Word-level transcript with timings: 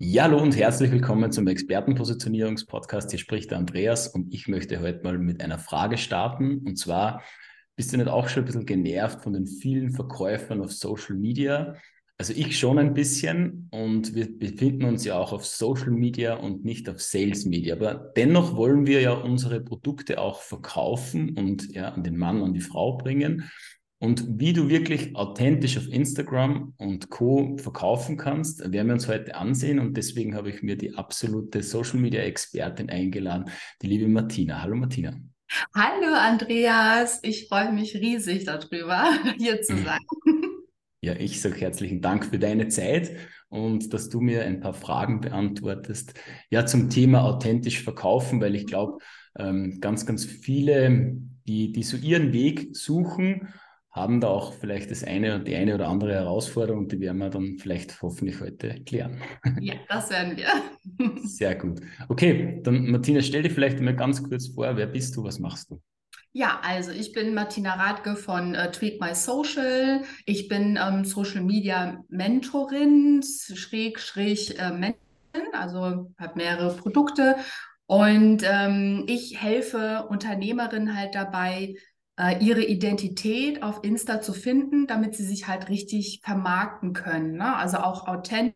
Ja, 0.00 0.22
hallo 0.22 0.40
und 0.40 0.56
herzlich 0.56 0.92
willkommen 0.92 1.32
zum 1.32 1.48
Expertenpositionierungspodcast. 1.48 3.10
Hier 3.10 3.18
spricht 3.18 3.50
der 3.50 3.58
Andreas 3.58 4.06
und 4.06 4.32
ich 4.32 4.46
möchte 4.46 4.80
heute 4.80 5.02
mal 5.02 5.18
mit 5.18 5.42
einer 5.42 5.58
Frage 5.58 5.98
starten. 5.98 6.58
Und 6.58 6.76
zwar, 6.76 7.20
bist 7.74 7.92
du 7.92 7.96
nicht 7.96 8.08
auch 8.08 8.28
schon 8.28 8.44
ein 8.44 8.46
bisschen 8.46 8.64
genervt 8.64 9.22
von 9.22 9.32
den 9.32 9.48
vielen 9.48 9.90
Verkäufern 9.90 10.62
auf 10.62 10.70
Social 10.70 11.16
Media? 11.16 11.74
Also 12.16 12.32
ich 12.32 12.56
schon 12.56 12.78
ein 12.78 12.94
bisschen 12.94 13.66
und 13.72 14.14
wir 14.14 14.38
befinden 14.38 14.84
uns 14.84 15.04
ja 15.04 15.18
auch 15.18 15.32
auf 15.32 15.44
Social 15.44 15.90
Media 15.90 16.34
und 16.34 16.64
nicht 16.64 16.88
auf 16.88 17.02
Sales 17.02 17.44
Media. 17.44 17.74
Aber 17.74 18.12
dennoch 18.16 18.54
wollen 18.54 18.86
wir 18.86 19.00
ja 19.00 19.14
unsere 19.14 19.60
Produkte 19.60 20.20
auch 20.20 20.42
verkaufen 20.42 21.36
und 21.36 21.74
ja 21.74 21.88
an 21.88 22.04
den 22.04 22.16
Mann, 22.16 22.40
an 22.44 22.54
die 22.54 22.60
Frau 22.60 22.98
bringen. 22.98 23.50
Und 24.00 24.38
wie 24.38 24.52
du 24.52 24.68
wirklich 24.68 25.16
authentisch 25.16 25.76
auf 25.76 25.88
Instagram 25.88 26.72
und 26.76 27.10
Co. 27.10 27.56
verkaufen 27.56 28.16
kannst, 28.16 28.60
werden 28.60 28.86
wir 28.86 28.94
uns 28.94 29.08
heute 29.08 29.34
ansehen. 29.34 29.80
Und 29.80 29.96
deswegen 29.96 30.36
habe 30.36 30.50
ich 30.50 30.62
mir 30.62 30.76
die 30.76 30.94
absolute 30.94 31.64
Social 31.64 31.98
Media 31.98 32.22
Expertin 32.22 32.90
eingeladen, 32.90 33.50
die 33.82 33.88
liebe 33.88 34.06
Martina. 34.06 34.62
Hallo 34.62 34.76
Martina. 34.76 35.14
Hallo 35.74 36.14
Andreas, 36.14 37.20
ich 37.22 37.48
freue 37.48 37.72
mich 37.72 37.94
riesig 37.96 38.44
darüber, 38.44 39.04
hier 39.38 39.62
zu 39.62 39.72
mhm. 39.72 39.84
sein. 39.84 40.00
Ja, 41.00 41.14
ich 41.14 41.40
sage 41.40 41.56
herzlichen 41.56 42.00
Dank 42.00 42.26
für 42.26 42.38
deine 42.38 42.68
Zeit 42.68 43.10
und 43.48 43.92
dass 43.92 44.10
du 44.10 44.20
mir 44.20 44.44
ein 44.44 44.60
paar 44.60 44.74
Fragen 44.74 45.20
beantwortest. 45.20 46.14
Ja, 46.50 46.66
zum 46.66 46.90
Thema 46.90 47.24
authentisch 47.24 47.82
verkaufen, 47.82 48.40
weil 48.40 48.54
ich 48.54 48.66
glaube, 48.66 48.98
ähm, 49.38 49.80
ganz, 49.80 50.06
ganz 50.06 50.24
viele, 50.24 51.16
die, 51.46 51.72
die 51.72 51.82
so 51.82 51.96
ihren 51.96 52.32
Weg 52.32 52.76
suchen, 52.76 53.48
haben 53.98 54.20
da 54.20 54.28
auch 54.28 54.52
vielleicht 54.52 54.90
das 54.90 55.04
eine 55.04 55.40
die 55.40 55.54
eine 55.54 55.74
oder 55.74 55.88
andere 55.88 56.14
Herausforderung, 56.14 56.88
die 56.88 57.00
werden 57.00 57.18
wir 57.18 57.30
dann 57.30 57.58
vielleicht 57.58 58.00
hoffentlich 58.02 58.40
heute 58.40 58.82
klären. 58.84 59.20
Ja, 59.60 59.74
das 59.88 60.10
werden 60.10 60.36
wir. 60.36 60.48
Sehr 61.24 61.54
gut. 61.54 61.80
Okay, 62.08 62.60
dann 62.62 62.90
Martina, 62.90 63.20
stell 63.20 63.42
dir 63.42 63.50
vielleicht 63.50 63.80
mal 63.80 63.94
ganz 63.94 64.22
kurz 64.22 64.48
vor, 64.48 64.76
wer 64.76 64.86
bist 64.86 65.16
du, 65.16 65.24
was 65.24 65.38
machst 65.38 65.70
du? 65.70 65.80
Ja, 66.32 66.60
also 66.62 66.90
ich 66.90 67.12
bin 67.12 67.34
Martina 67.34 67.74
Radke 67.74 68.14
von 68.14 68.54
äh, 68.54 68.70
Tweak 68.70 69.00
My 69.00 69.14
Social. 69.14 70.02
Ich 70.26 70.48
bin 70.48 70.78
ähm, 70.80 71.04
Social 71.04 71.42
Media 71.42 72.04
Mentorin, 72.08 73.22
schräg, 73.22 73.98
schräg 73.98 74.58
äh, 74.58 74.70
Mentorin, 74.70 75.52
also 75.52 76.12
habe 76.18 76.32
mehrere 76.36 76.76
Produkte 76.76 77.36
und 77.88 78.42
ähm, 78.44 79.04
ich 79.08 79.40
helfe 79.40 80.06
Unternehmerinnen 80.10 80.94
halt 80.94 81.14
dabei, 81.14 81.74
äh, 82.18 82.44
ihre 82.44 82.62
Identität 82.62 83.62
auf 83.62 83.80
Insta 83.82 84.20
zu 84.20 84.32
finden, 84.32 84.86
damit 84.86 85.14
sie 85.14 85.24
sich 85.24 85.46
halt 85.48 85.68
richtig 85.68 86.20
vermarkten 86.22 86.92
können. 86.92 87.36
Ne? 87.36 87.56
Also 87.56 87.78
auch 87.78 88.06
authentisch 88.06 88.54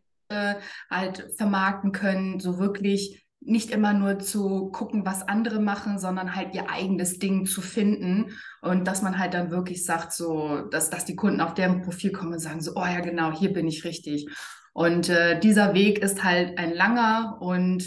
halt 0.89 1.29
vermarkten 1.37 1.91
können, 1.91 2.39
so 2.39 2.57
wirklich 2.57 3.23
nicht 3.45 3.71
immer 3.71 3.93
nur 3.93 4.19
zu 4.19 4.69
gucken, 4.71 5.05
was 5.05 5.27
andere 5.27 5.59
machen, 5.59 5.99
sondern 5.99 6.35
halt 6.35 6.55
ihr 6.55 6.69
eigenes 6.69 7.19
Ding 7.19 7.45
zu 7.45 7.61
finden 7.61 8.31
und 8.61 8.87
dass 8.87 9.01
man 9.01 9.19
halt 9.19 9.33
dann 9.33 9.51
wirklich 9.51 9.85
sagt, 9.85 10.13
so, 10.13 10.61
dass, 10.71 10.89
dass 10.89 11.05
die 11.05 11.15
Kunden 11.15 11.41
auf 11.41 11.53
deren 11.53 11.81
Profil 11.81 12.11
kommen 12.11 12.33
und 12.33 12.39
sagen 12.39 12.61
so, 12.61 12.71
oh 12.75 12.85
ja, 12.85 13.01
genau, 13.01 13.31
hier 13.31 13.51
bin 13.51 13.67
ich 13.67 13.83
richtig. 13.83 14.27
Und 14.73 15.09
äh, 15.09 15.39
dieser 15.39 15.73
Weg 15.73 15.99
ist 15.99 16.23
halt 16.23 16.57
ein 16.57 16.73
langer 16.73 17.37
und 17.41 17.83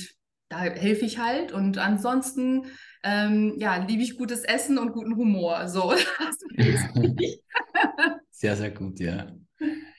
da 0.64 0.72
helfe 0.72 1.04
ich 1.04 1.18
halt. 1.18 1.52
Und 1.52 1.78
ansonsten 1.78 2.66
ähm, 3.06 3.54
ja, 3.58 3.76
liebe 3.76 4.02
ich 4.02 4.18
gutes 4.18 4.42
Essen 4.42 4.78
und 4.78 4.92
guten 4.92 5.16
Humor. 5.16 5.68
So. 5.68 5.94
sehr, 8.30 8.56
sehr 8.56 8.70
gut, 8.70 8.98
ja. 8.98 9.28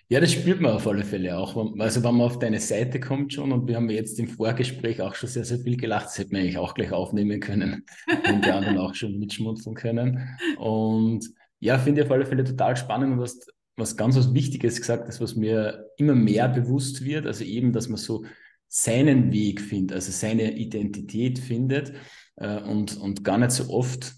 Ja, 0.09 0.21
das 0.21 0.31
spürt 0.31 0.61
man 0.61 0.73
auf 0.73 0.87
alle 0.87 1.03
Fälle 1.03 1.37
auch. 1.37 1.55
Also 1.79 2.03
wenn 2.03 2.15
man 2.15 2.27
auf 2.27 2.39
deine 2.39 2.59
Seite 2.59 2.99
kommt 2.99 3.33
schon 3.33 3.51
und 3.51 3.67
wir 3.67 3.75
haben 3.75 3.89
jetzt 3.89 4.19
im 4.19 4.27
Vorgespräch 4.27 5.01
auch 5.01 5.15
schon 5.15 5.29
sehr, 5.29 5.43
sehr 5.43 5.59
viel 5.59 5.77
gelacht, 5.77 6.05
das 6.05 6.17
hätte 6.17 6.31
man 6.31 6.41
eigentlich 6.41 6.57
auch 6.57 6.73
gleich 6.73 6.91
aufnehmen 6.91 7.39
können 7.39 7.85
und 8.29 8.45
die 8.45 8.51
anderen 8.51 8.77
auch 8.77 8.93
schon 8.95 9.19
mitschmunzeln 9.19 9.75
können. 9.75 10.29
Und 10.57 11.29
ja, 11.59 11.77
finde 11.77 12.01
ich 12.01 12.07
auf 12.07 12.11
alle 12.11 12.25
Fälle 12.25 12.43
total 12.43 12.77
spannend 12.77 13.13
und 13.13 13.19
was, 13.19 13.47
was 13.75 13.97
ganz 13.97 14.15
was 14.15 14.33
Wichtiges 14.33 14.77
gesagt 14.77 15.09
ist, 15.09 15.19
was 15.19 15.35
mir 15.35 15.89
immer 15.97 16.15
mehr 16.15 16.47
bewusst 16.47 17.03
wird, 17.03 17.25
also 17.25 17.43
eben, 17.43 17.73
dass 17.73 17.89
man 17.89 17.97
so 17.97 18.23
seinen 18.67 19.31
Weg 19.31 19.61
findet, 19.61 19.95
also 19.95 20.11
seine 20.11 20.57
Identität 20.57 21.39
findet 21.39 21.93
äh, 22.35 22.61
und, 22.61 22.97
und 22.97 23.23
gar 23.23 23.37
nicht 23.37 23.51
so 23.51 23.69
oft 23.69 24.13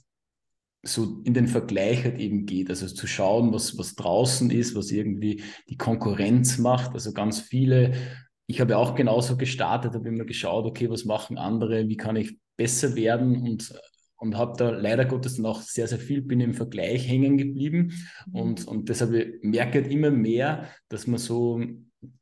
so 0.82 1.22
in 1.26 1.34
den 1.34 1.48
Vergleich 1.48 2.06
halt 2.06 2.20
eben 2.20 2.46
geht. 2.46 2.70
Also 2.70 2.88
zu 2.88 3.06
schauen, 3.06 3.54
was, 3.54 3.78
was 3.78 3.96
draußen 3.96 4.50
ist, 4.50 4.76
was 4.76 4.92
irgendwie 4.92 5.44
die 5.70 5.78
Konkurrenz 5.78 6.58
macht. 6.58 6.94
Also 6.94 7.12
ganz 7.12 7.42
viele, 7.42 7.94
ich 8.48 8.62
habe 8.62 8.78
auch 8.78 8.96
genauso 8.96 9.36
gestartet, 9.36 9.94
habe 9.94 10.08
immer 10.08 10.26
geschaut, 10.26 10.66
okay, 10.66 10.90
was 10.90 11.06
machen 11.06 11.38
andere, 11.38 11.88
wie 11.90 11.98
kann 11.98 12.16
ich 12.16 12.40
besser 12.56 12.96
werden 12.96 13.42
und 13.42 13.74
und 14.20 14.38
habe 14.38 14.54
da 14.58 14.70
leider 14.70 15.06
Gottes 15.06 15.38
noch 15.38 15.62
sehr, 15.62 15.88
sehr 15.88 15.98
viel, 16.00 16.22
bin 16.22 16.42
im 16.42 16.54
Vergleich 16.54 17.08
hängen 17.08 17.38
geblieben 17.38 17.94
mhm. 18.28 18.36
und, 18.36 18.68
und 18.68 18.90
deshalb 18.90 19.44
merke 19.44 19.80
ich 19.80 19.92
immer 19.92 20.12
mehr, 20.12 20.68
dass 20.90 21.08
man 21.08 21.20
so, 21.20 21.62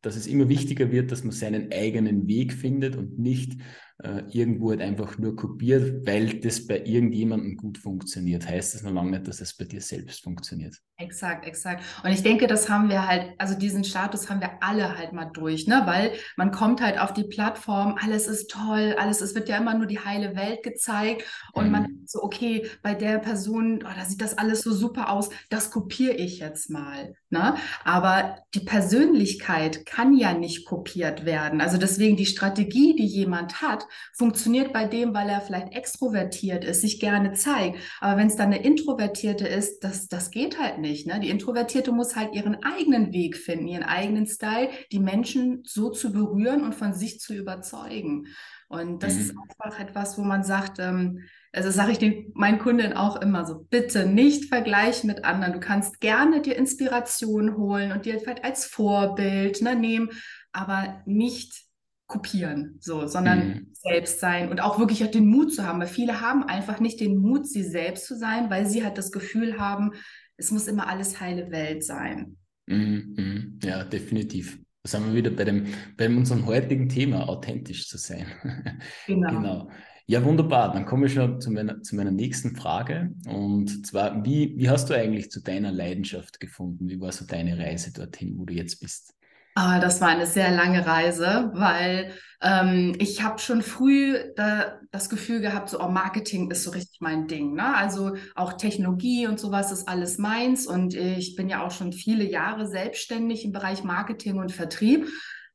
dass 0.01 0.15
es 0.15 0.27
immer 0.27 0.49
wichtiger 0.49 0.91
wird, 0.91 1.11
dass 1.11 1.23
man 1.23 1.31
seinen 1.31 1.71
eigenen 1.71 2.27
Weg 2.27 2.53
findet 2.53 2.95
und 2.95 3.19
nicht 3.19 3.59
äh, 4.03 4.23
irgendwo 4.29 4.69
halt 4.69 4.81
einfach 4.81 5.17
nur 5.17 5.35
kopiert, 5.35 6.05
weil 6.05 6.39
das 6.39 6.67
bei 6.67 6.83
irgendjemandem 6.85 7.57
gut 7.57 7.77
funktioniert. 7.79 8.47
Heißt 8.47 8.75
das 8.75 8.83
noch 8.83 8.91
lange 8.91 9.11
nicht, 9.11 9.27
dass 9.27 9.41
es 9.41 9.55
bei 9.55 9.65
dir 9.65 9.81
selbst 9.81 10.23
funktioniert. 10.23 10.75
Exakt, 10.99 11.45
exakt. 11.45 11.83
Und 12.03 12.11
ich 12.11 12.23
denke, 12.23 12.47
das 12.47 12.69
haben 12.69 12.89
wir 12.89 13.07
halt, 13.07 13.33
also 13.37 13.53
diesen 13.55 13.83
Status 13.83 14.29
haben 14.29 14.41
wir 14.41 14.63
alle 14.63 14.97
halt 14.97 15.13
mal 15.13 15.29
durch, 15.31 15.67
ne? 15.67 15.83
Weil 15.85 16.13
man 16.37 16.51
kommt 16.51 16.81
halt 16.81 16.99
auf 16.99 17.13
die 17.13 17.23
Plattform, 17.25 17.97
alles 18.01 18.27
ist 18.27 18.49
toll, 18.49 18.95
alles, 18.99 19.21
es 19.21 19.35
wird 19.35 19.47
ja 19.47 19.57
immer 19.57 19.75
nur 19.75 19.85
die 19.85 19.99
heile 19.99 20.35
Welt 20.35 20.63
gezeigt 20.63 21.23
und 21.53 21.65
mhm. 21.65 21.71
man 21.71 22.01
so, 22.05 22.23
okay, 22.23 22.67
bei 22.81 22.95
der 22.95 23.19
Person, 23.19 23.83
oh, 23.83 23.93
da 23.95 24.05
sieht 24.05 24.21
das 24.21 24.37
alles 24.37 24.61
so 24.61 24.73
super 24.73 25.11
aus, 25.11 25.29
das 25.49 25.69
kopiere 25.69 26.13
ich 26.13 26.39
jetzt 26.39 26.71
mal. 26.71 27.13
Ne? 27.29 27.55
Aber 27.83 28.39
die 28.53 28.61
Persönlichkeit 28.61 29.85
kann 29.85 30.15
ja 30.15 30.33
nicht 30.33 30.65
kopiert 30.65 31.25
werden. 31.25 31.61
Also 31.61 31.77
deswegen 31.77 32.15
die 32.15 32.25
Strategie, 32.25 32.95
die 32.95 33.05
jemand 33.05 33.61
hat, 33.61 33.86
funktioniert 34.13 34.73
bei 34.73 34.85
dem, 34.85 35.13
weil 35.13 35.29
er 35.29 35.41
vielleicht 35.41 35.73
extrovertiert 35.73 36.63
ist, 36.63 36.81
sich 36.81 36.99
gerne 36.99 37.33
zeigt. 37.33 37.79
Aber 37.99 38.17
wenn 38.17 38.27
es 38.27 38.35
dann 38.35 38.47
eine 38.47 38.63
Introvertierte 38.63 39.47
ist, 39.47 39.83
das, 39.83 40.07
das 40.07 40.31
geht 40.31 40.59
halt 40.59 40.79
nicht. 40.79 41.07
Ne? 41.07 41.19
Die 41.19 41.29
Introvertierte 41.29 41.91
muss 41.91 42.15
halt 42.15 42.33
ihren 42.33 42.63
eigenen 42.63 43.11
Weg 43.13 43.37
finden, 43.37 43.67
ihren 43.67 43.83
eigenen 43.83 44.25
Style, 44.25 44.69
die 44.91 44.99
Menschen 44.99 45.61
so 45.65 45.89
zu 45.89 46.11
berühren 46.11 46.63
und 46.63 46.75
von 46.75 46.93
sich 46.93 47.19
zu 47.19 47.33
überzeugen. 47.33 48.27
Und 48.69 49.03
das 49.03 49.13
mhm. 49.13 49.19
ist 49.21 49.35
einfach 49.37 49.79
etwas, 49.79 50.17
wo 50.17 50.23
man 50.23 50.43
sagt, 50.43 50.79
ähm, 50.79 51.23
also 51.53 51.71
sage 51.71 51.93
ich 51.93 51.97
den, 51.97 52.31
meinen 52.35 52.59
Kunden 52.59 52.93
auch 52.93 53.21
immer 53.21 53.45
so, 53.45 53.65
bitte 53.69 54.05
nicht 54.05 54.45
vergleichen 54.45 55.07
mit 55.07 55.23
anderen. 55.23 55.53
Du 55.53 55.59
kannst 55.59 56.01
gerne 56.01 56.41
dir 56.41 56.55
Inspiration 56.55 57.57
holen 57.57 57.91
und 57.91 58.05
dir 58.05 58.19
vielleicht 58.19 58.43
als 58.43 58.65
Vorbild 58.65 59.61
ne, 59.61 59.75
nehmen, 59.75 60.09
aber 60.51 61.01
nicht 61.05 61.66
kopieren, 62.07 62.77
so, 62.79 63.05
sondern 63.05 63.47
mhm. 63.47 63.67
selbst 63.73 64.19
sein 64.19 64.49
und 64.49 64.61
auch 64.61 64.79
wirklich 64.79 64.99
den 65.11 65.27
Mut 65.27 65.53
zu 65.53 65.65
haben, 65.65 65.79
weil 65.79 65.87
viele 65.87 66.21
haben 66.21 66.43
einfach 66.43 66.79
nicht 66.79 66.99
den 66.99 67.17
Mut, 67.17 67.47
sie 67.47 67.63
selbst 67.63 68.05
zu 68.05 68.17
sein, 68.17 68.49
weil 68.49 68.65
sie 68.65 68.83
halt 68.83 68.97
das 68.97 69.11
Gefühl 69.11 69.59
haben, 69.59 69.91
es 70.37 70.51
muss 70.51 70.67
immer 70.67 70.87
alles 70.87 71.19
heile 71.19 71.51
Welt 71.51 71.83
sein. 71.83 72.37
Mhm. 72.67 73.15
mhm. 73.17 73.59
Ja, 73.61 73.83
definitiv. 73.83 74.57
Da 74.83 74.91
sind 74.91 75.07
wir 75.07 75.15
wieder 75.15 75.31
bei, 75.31 75.43
dem, 75.43 75.65
bei 75.97 76.07
unserem 76.07 76.45
heutigen 76.45 76.87
Thema, 76.87 77.27
authentisch 77.27 77.87
zu 77.87 77.97
sein. 77.97 78.27
Genau. 79.05 79.29
genau. 79.29 79.71
Ja, 80.09 80.23
wunderbar. 80.23 80.71
Dann 80.71 80.85
komme 80.85 81.07
ich 81.07 81.13
schon 81.13 81.41
zu 81.41 81.51
meiner, 81.51 81.81
zu 81.81 81.97
meiner 81.97 82.11
nächsten 82.11 82.55
Frage. 82.55 83.13
Und 83.27 83.85
zwar, 83.85 84.23
wie, 84.23 84.53
wie 84.57 84.69
hast 84.69 84.89
du 84.89 84.93
eigentlich 84.93 85.29
zu 85.29 85.41
deiner 85.41 85.73
Leidenschaft 85.73 86.39
gefunden? 86.39 86.87
Wie 86.87 87.01
war 87.01 87.11
so 87.11 87.25
deine 87.25 87.57
Reise 87.57 87.91
dorthin, 87.91 88.37
wo 88.37 88.45
du 88.45 88.53
jetzt 88.53 88.79
bist? 88.79 89.16
Ah, 89.59 89.79
das 89.79 90.01
war 90.01 90.09
eine 90.09 90.27
sehr 90.27 90.51
lange 90.51 90.85
Reise, 90.85 91.49
weil 91.55 92.13
ähm, 92.43 92.93
ich 92.99 93.23
habe 93.23 93.39
schon 93.39 93.63
früh 93.63 94.15
da, 94.35 94.79
das 94.91 95.09
Gefühl 95.09 95.41
gehabt, 95.41 95.69
so 95.69 95.81
oh, 95.81 95.89
Marketing 95.89 96.51
ist 96.51 96.63
so 96.63 96.69
richtig 96.69 97.01
mein 97.01 97.27
Ding. 97.27 97.55
Ne? 97.55 97.75
Also 97.75 98.13
auch 98.35 98.53
Technologie 98.53 99.25
und 99.25 99.39
sowas 99.39 99.71
ist 99.71 99.87
alles 99.87 100.19
meins. 100.19 100.67
Und 100.67 100.93
ich 100.93 101.35
bin 101.35 101.49
ja 101.49 101.65
auch 101.65 101.71
schon 101.71 101.91
viele 101.91 102.23
Jahre 102.23 102.67
selbstständig 102.67 103.45
im 103.45 103.51
Bereich 103.51 103.83
Marketing 103.83 104.37
und 104.37 104.51
Vertrieb. 104.51 105.07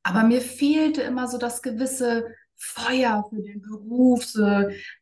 Aber 0.02 0.24
mir 0.24 0.40
fehlte 0.40 1.02
immer 1.02 1.28
so 1.28 1.38
das 1.38 1.62
gewisse 1.62 2.24
Feuer 2.56 3.24
für 3.30 3.40
den 3.40 3.62
Beruf. 3.62 4.24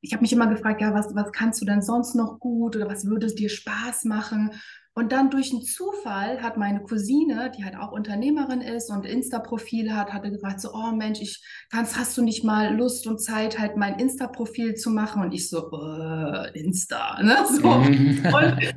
Ich 0.03 0.13
habe 0.13 0.21
mich 0.21 0.35
immer 0.35 0.49
gefragt, 0.49 0.83
ja, 0.83 0.93
was, 0.93 1.15
was 1.15 1.33
kannst 1.33 1.59
du 1.63 1.65
denn 1.65 1.81
sonst 1.81 2.17
noch 2.17 2.39
gut 2.39 2.77
oder 2.77 2.87
was 2.87 3.07
würde 3.07 3.29
dir 3.29 3.49
Spaß 3.49 4.05
machen? 4.05 4.51
Und 4.95 5.13
dann 5.13 5.31
durch 5.31 5.53
einen 5.53 5.63
Zufall 5.63 6.43
hat 6.43 6.57
meine 6.57 6.83
Cousine, 6.83 7.53
die 7.57 7.65
halt 7.65 7.77
auch 7.77 7.93
Unternehmerin 7.93 8.61
ist 8.61 8.91
und 8.91 9.07
Insta-Profil 9.07 9.95
hat, 9.95 10.13
hatte 10.13 10.33
gefragt, 10.33 10.61
so, 10.61 10.73
oh 10.75 10.91
Mensch, 10.91 11.21
ich 11.21 11.43
kannst, 11.71 11.97
hast 11.97 12.19
du 12.19 12.23
nicht 12.23 12.43
mal 12.45 12.77
Lust 12.77 13.07
und 13.07 13.23
Zeit, 13.23 13.59
halt 13.59 13.77
mein 13.77 14.01
Insta-Profil 14.01 14.75
zu 14.75 14.91
machen? 14.91 15.23
Und 15.23 15.33
ich 15.33 15.49
so, 15.49 15.71
äh, 15.71 16.59
Insta, 16.59 17.23
ne? 17.23 17.37
So. 17.51 17.69
Mhm. 17.69 18.27
und, 18.35 18.75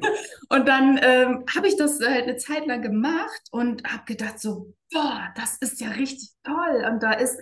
und 0.50 0.68
dann 0.68 1.00
ähm, 1.01 1.45
habe 1.56 1.68
ich 1.68 1.77
das 1.77 2.00
halt 2.00 2.24
eine 2.24 2.38
Zeit 2.38 2.68
lang 2.68 2.81
gemacht 2.81 3.42
und 3.51 3.83
habe 3.83 4.04
gedacht, 4.06 4.39
so, 4.39 4.74
boah, 4.92 5.30
das 5.36 5.57
ist 5.57 5.81
ja 5.81 5.89
richtig 5.89 6.30
toll. 6.44 6.86
Und 6.92 7.01
da 7.01 7.13
ist 7.13 7.38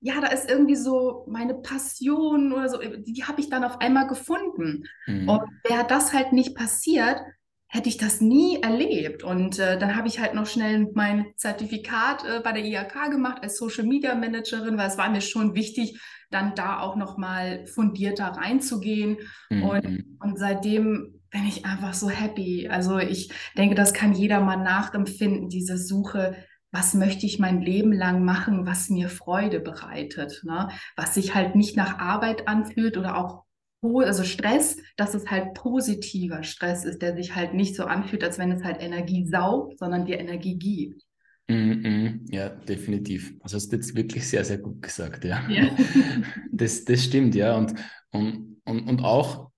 ja, 0.00 0.20
da 0.20 0.28
ist 0.28 0.48
irgendwie 0.48 0.76
so 0.76 1.24
meine 1.28 1.54
Passion 1.54 2.52
oder 2.52 2.68
so, 2.68 2.78
die, 2.78 3.12
die 3.12 3.24
habe 3.24 3.40
ich 3.40 3.50
dann 3.50 3.64
auf 3.64 3.80
einmal 3.80 4.06
gefunden. 4.06 4.84
Mhm. 5.06 5.28
Und 5.28 5.42
wäre 5.64 5.86
das 5.88 6.12
halt 6.12 6.32
nicht 6.32 6.54
passiert, 6.54 7.20
hätte 7.68 7.88
ich 7.88 7.98
das 7.98 8.20
nie 8.20 8.60
erlebt. 8.62 9.22
Und 9.22 9.58
äh, 9.58 9.78
dann 9.78 9.94
habe 9.94 10.08
ich 10.08 10.18
halt 10.18 10.34
noch 10.34 10.46
schnell 10.46 10.90
mein 10.94 11.26
Zertifikat 11.36 12.24
äh, 12.24 12.40
bei 12.42 12.52
der 12.52 12.64
IAK 12.64 13.10
gemacht 13.10 13.42
als 13.42 13.58
Social 13.58 13.84
Media 13.84 14.14
Managerin, 14.14 14.78
weil 14.78 14.88
es 14.88 14.98
war 14.98 15.10
mir 15.10 15.20
schon 15.20 15.54
wichtig, 15.54 16.00
dann 16.30 16.54
da 16.54 16.80
auch 16.80 16.96
noch 16.96 17.18
mal 17.18 17.66
fundierter 17.66 18.26
reinzugehen. 18.26 19.18
Mhm. 19.50 19.62
Und, 19.62 20.04
und 20.20 20.38
seitdem 20.38 21.20
bin 21.30 21.46
ich 21.46 21.66
einfach 21.66 21.92
so 21.92 22.08
happy. 22.08 22.68
Also 22.68 22.98
ich 22.98 23.30
denke, 23.56 23.74
das 23.74 23.92
kann 23.92 24.14
jeder 24.14 24.40
mal 24.40 24.56
nachempfinden, 24.56 25.50
diese 25.50 25.76
Suche, 25.76 26.36
was 26.70 26.94
möchte 26.94 27.26
ich 27.26 27.38
mein 27.38 27.60
Leben 27.60 27.92
lang 27.92 28.24
machen, 28.24 28.66
was 28.66 28.88
mir 28.88 29.08
Freude 29.08 29.60
bereitet, 29.60 30.42
ne? 30.44 30.68
was 30.96 31.14
sich 31.14 31.34
halt 31.34 31.54
nicht 31.54 31.76
nach 31.76 31.98
Arbeit 31.98 32.48
anfühlt 32.48 32.96
oder 32.96 33.16
auch 33.16 33.44
also 33.82 34.24
Stress, 34.24 34.76
dass 34.96 35.14
es 35.14 35.30
halt 35.30 35.54
positiver 35.54 36.42
Stress 36.42 36.84
ist, 36.84 37.00
der 37.00 37.14
sich 37.14 37.34
halt 37.34 37.54
nicht 37.54 37.76
so 37.76 37.84
anfühlt, 37.84 38.24
als 38.24 38.38
wenn 38.38 38.52
es 38.52 38.64
halt 38.64 38.80
Energie 38.80 39.26
saugt, 39.26 39.78
sondern 39.78 40.04
dir 40.04 40.18
Energie 40.18 40.56
gibt. 40.56 41.02
Mm 41.48 41.54
-mm, 41.54 42.34
ja, 42.34 42.50
definitiv. 42.50 43.34
Also 43.40 43.56
hast 43.56 43.70
du 43.70 43.76
jetzt 43.76 43.94
wirklich 43.94 44.28
sehr, 44.28 44.44
sehr 44.44 44.58
gut 44.58 44.82
gesagt, 44.82 45.24
ja. 45.24 45.48
ja. 45.48 45.70
Das, 46.52 46.84
das 46.84 47.04
stimmt, 47.04 47.34
ja. 47.34 47.56
Und, 47.56 47.74
und, 48.10 48.60
und, 48.64 48.88
und 48.88 49.00
auch 49.00 49.50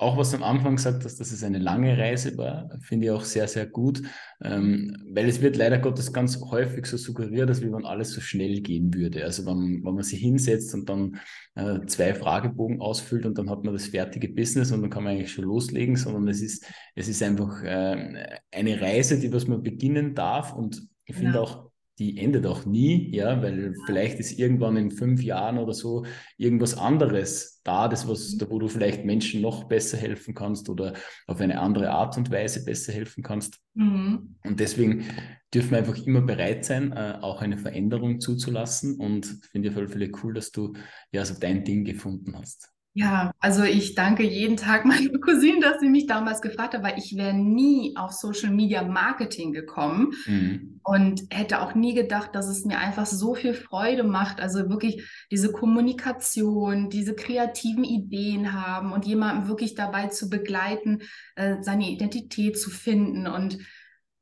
auch 0.00 0.16
was 0.16 0.30
du 0.30 0.36
am 0.36 0.44
Anfang 0.44 0.76
gesagt 0.76 1.04
hast, 1.04 1.18
dass 1.18 1.32
es 1.32 1.42
eine 1.42 1.58
lange 1.58 1.98
Reise 1.98 2.38
war, 2.38 2.70
finde 2.80 3.06
ich 3.06 3.10
auch 3.10 3.24
sehr, 3.24 3.48
sehr 3.48 3.66
gut, 3.66 4.00
ähm, 4.40 4.96
weil 5.12 5.28
es 5.28 5.42
wird 5.42 5.56
leider 5.56 5.78
Gottes 5.78 6.12
ganz 6.12 6.40
häufig 6.40 6.86
so 6.86 6.96
suggeriert, 6.96 7.50
dass 7.50 7.62
wie 7.62 7.72
wenn 7.72 7.84
alles 7.84 8.12
so 8.12 8.20
schnell 8.20 8.60
gehen 8.60 8.94
würde. 8.94 9.24
Also 9.24 9.44
wenn, 9.44 9.84
wenn 9.84 9.94
man 9.94 10.04
sich 10.04 10.20
hinsetzt 10.20 10.72
und 10.72 10.88
dann 10.88 11.18
äh, 11.56 11.84
zwei 11.86 12.14
Fragebogen 12.14 12.80
ausfüllt 12.80 13.26
und 13.26 13.36
dann 13.38 13.50
hat 13.50 13.64
man 13.64 13.74
das 13.74 13.88
fertige 13.88 14.28
Business 14.28 14.70
und 14.70 14.82
dann 14.82 14.90
kann 14.90 15.02
man 15.02 15.14
eigentlich 15.14 15.32
schon 15.32 15.44
loslegen, 15.44 15.96
sondern 15.96 16.28
es 16.28 16.42
ist, 16.42 16.64
es 16.94 17.08
ist 17.08 17.20
einfach 17.24 17.60
äh, 17.64 18.38
eine 18.52 18.80
Reise, 18.80 19.18
die 19.18 19.32
was 19.32 19.48
man 19.48 19.64
beginnen 19.64 20.14
darf 20.14 20.54
und 20.54 20.80
ich 21.06 21.16
finde 21.16 21.34
ja. 21.34 21.40
auch, 21.40 21.70
die 21.98 22.18
endet 22.18 22.46
auch 22.46 22.64
nie, 22.64 23.10
ja, 23.16 23.42
weil 23.42 23.74
vielleicht 23.86 24.20
ist 24.20 24.38
irgendwann 24.38 24.76
in 24.76 24.92
fünf 24.92 25.22
Jahren 25.22 25.58
oder 25.58 25.72
so 25.72 26.04
irgendwas 26.36 26.78
anderes 26.78 27.57
da, 27.68 27.86
das 27.86 28.08
was, 28.08 28.32
mhm. 28.32 28.38
da 28.38 28.50
wo 28.50 28.58
du 28.58 28.66
vielleicht 28.66 29.04
Menschen 29.04 29.42
noch 29.42 29.64
besser 29.64 29.98
helfen 29.98 30.34
kannst 30.34 30.70
oder 30.70 30.94
auf 31.26 31.38
eine 31.40 31.60
andere 31.60 31.90
Art 31.90 32.16
und 32.16 32.30
Weise 32.30 32.64
besser 32.64 32.94
helfen 32.94 33.22
kannst. 33.22 33.60
Mhm. 33.74 34.36
Und 34.42 34.58
deswegen 34.58 35.04
dürfen 35.52 35.72
wir 35.72 35.78
einfach 35.78 35.98
immer 35.98 36.22
bereit 36.22 36.64
sein, 36.64 36.92
äh, 36.92 37.18
auch 37.20 37.42
eine 37.42 37.58
Veränderung 37.58 38.20
zuzulassen 38.20 38.98
und 38.98 39.26
finde 39.52 39.68
ich 39.68 39.74
auf 39.74 39.80
jeden 39.80 39.92
Fall 39.92 40.22
cool, 40.24 40.34
dass 40.34 40.50
du 40.50 40.72
ja 41.12 41.26
so 41.26 41.34
dein 41.38 41.62
Ding 41.62 41.84
gefunden 41.84 42.36
hast. 42.38 42.70
Ja, 42.98 43.32
also 43.38 43.62
ich 43.62 43.94
danke 43.94 44.24
jeden 44.24 44.56
Tag 44.56 44.84
meiner 44.84 45.20
Cousine, 45.20 45.60
dass 45.60 45.78
sie 45.78 45.88
mich 45.88 46.06
damals 46.06 46.42
gefragt 46.42 46.74
hat, 46.74 46.82
weil 46.82 46.98
ich 46.98 47.16
wäre 47.16 47.32
nie 47.32 47.96
auf 47.96 48.10
Social 48.10 48.50
Media 48.50 48.82
Marketing 48.82 49.52
gekommen 49.52 50.14
mhm. 50.26 50.80
und 50.82 51.22
hätte 51.30 51.60
auch 51.60 51.76
nie 51.76 51.94
gedacht, 51.94 52.34
dass 52.34 52.48
es 52.48 52.64
mir 52.64 52.78
einfach 52.78 53.06
so 53.06 53.36
viel 53.36 53.54
Freude 53.54 54.02
macht. 54.02 54.40
Also 54.40 54.68
wirklich 54.68 55.08
diese 55.30 55.52
Kommunikation, 55.52 56.90
diese 56.90 57.14
kreativen 57.14 57.84
Ideen 57.84 58.52
haben 58.52 58.90
und 58.90 59.06
jemanden 59.06 59.46
wirklich 59.46 59.76
dabei 59.76 60.08
zu 60.08 60.28
begleiten, 60.28 61.02
äh, 61.36 61.58
seine 61.60 61.90
Identität 61.90 62.58
zu 62.58 62.68
finden 62.68 63.28
und 63.28 63.58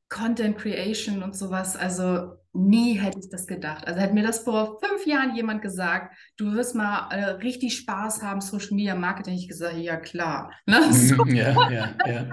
Content 0.09 0.57
Creation 0.57 1.23
und 1.23 1.37
sowas. 1.37 1.77
Also 1.77 2.37
nie 2.53 2.95
hätte 2.95 3.19
ich 3.19 3.29
das 3.29 3.47
gedacht. 3.47 3.87
Also 3.87 4.01
hätte 4.01 4.15
mir 4.15 4.23
das 4.23 4.41
vor 4.41 4.79
fünf 4.81 5.07
Jahren 5.07 5.35
jemand 5.35 5.63
gesagt, 5.63 6.17
du 6.37 6.53
wirst 6.53 6.75
mal 6.75 7.09
äh, 7.11 7.25
richtig 7.43 7.77
Spaß 7.77 8.23
haben, 8.23 8.41
Social 8.41 8.75
Media 8.75 8.95
Marketing. 8.95 9.35
Ich 9.35 9.49
gesagt, 9.49 9.77
ja 9.77 9.97
klar. 9.97 10.53
Ne? 10.67 10.81
So. 10.93 11.25
Ja, 11.27 11.71
ja, 11.71 11.95
ja. 12.07 12.29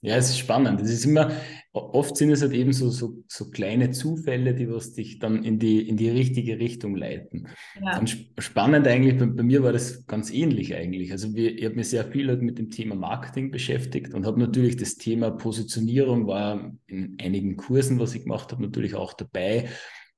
Ja, 0.00 0.16
es 0.16 0.30
ist 0.30 0.38
spannend. 0.38 0.80
Es 0.80 0.90
ist 0.90 1.04
immer, 1.04 1.32
oft 1.72 2.16
sind 2.16 2.30
es 2.30 2.42
halt 2.42 2.52
eben 2.52 2.72
so, 2.72 2.88
so, 2.88 3.24
so 3.26 3.50
kleine 3.50 3.90
Zufälle, 3.90 4.54
die 4.54 4.70
was 4.70 4.92
dich 4.92 5.18
dann 5.18 5.42
in 5.42 5.58
die, 5.58 5.88
in 5.88 5.96
die 5.96 6.08
richtige 6.08 6.58
Richtung 6.60 6.94
leiten. 6.94 7.48
Ja. 7.82 7.98
Und 7.98 8.16
spannend 8.38 8.86
eigentlich, 8.86 9.18
bei, 9.18 9.26
bei, 9.26 9.42
mir 9.42 9.64
war 9.64 9.72
das 9.72 10.06
ganz 10.06 10.30
ähnlich 10.30 10.74
eigentlich. 10.76 11.10
Also 11.10 11.34
wir, 11.34 11.56
ich 11.56 11.64
habe 11.64 11.74
mich 11.74 11.88
sehr 11.88 12.04
viel 12.04 12.28
halt 12.28 12.42
mit 12.42 12.58
dem 12.58 12.70
Thema 12.70 12.94
Marketing 12.94 13.50
beschäftigt 13.50 14.14
und 14.14 14.24
habe 14.24 14.38
natürlich 14.38 14.76
das 14.76 14.96
Thema 14.96 15.32
Positionierung 15.32 16.28
war 16.28 16.72
in 16.86 17.16
einigen 17.20 17.56
Kursen, 17.56 17.98
was 17.98 18.14
ich 18.14 18.22
gemacht 18.22 18.52
habe, 18.52 18.62
natürlich 18.62 18.94
auch 18.94 19.14
dabei. 19.14 19.68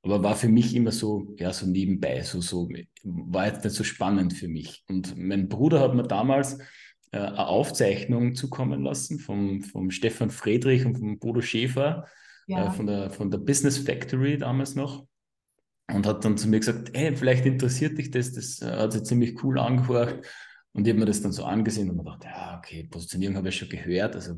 Aber 0.03 0.23
war 0.23 0.37
für 0.37 0.49
mich 0.49 0.75
immer 0.75 0.93
so, 0.93 1.35
ja, 1.38 1.53
so 1.53 1.67
nebenbei, 1.67 2.23
so, 2.23 2.41
so, 2.41 2.69
war 3.05 3.47
jetzt 3.47 3.65
nicht 3.65 3.76
so 3.76 3.85
spannend 3.85 4.35
für 4.35 4.49
mich. 4.49 4.83
Und 4.88 5.17
mein 5.17 5.49
Bruder 5.49 5.81
hat 5.81 5.94
mir 5.94 6.05
damals, 6.05 6.59
äh, 7.12 7.19
eine 7.19 7.47
Aufzeichnung 7.47 8.35
zukommen 8.35 8.85
lassen 8.85 9.19
vom, 9.19 9.62
vom 9.62 9.91
Stefan 9.91 10.31
Friedrich 10.31 10.85
und 10.87 10.99
vom 10.99 11.19
Bodo 11.19 11.41
Schäfer 11.41 12.07
äh, 12.47 12.53
ja. 12.53 12.67
äh, 12.67 12.71
von, 12.71 12.87
der, 12.87 13.11
von 13.11 13.31
der 13.31 13.39
Business 13.39 13.79
Factory 13.79 14.39
damals 14.39 14.75
noch. 14.75 15.07
Und 15.93 16.07
hat 16.07 16.25
dann 16.25 16.37
zu 16.37 16.49
mir 16.49 16.61
gesagt, 16.61 16.93
hey, 16.95 17.17
vielleicht 17.17 17.47
interessiert 17.47 17.99
dich 17.99 18.12
das, 18.12 18.33
das 18.33 18.62
hat 18.62 18.93
sich 18.93 19.03
ziemlich 19.03 19.43
cool 19.43 19.59
angehört. 19.59 20.25
Und 20.73 20.87
ich 20.87 20.93
habe 20.93 21.01
mir 21.01 21.07
das 21.07 21.21
dann 21.21 21.33
so 21.33 21.45
angesehen 21.45 21.91
und 21.91 21.97
mir 21.97 22.05
gedacht, 22.05 22.25
ja, 22.25 22.57
okay, 22.57 22.87
Positionierung 22.89 23.37
habe 23.37 23.49
ich 23.49 23.57
schon 23.57 23.69
gehört, 23.69 24.15
also 24.15 24.37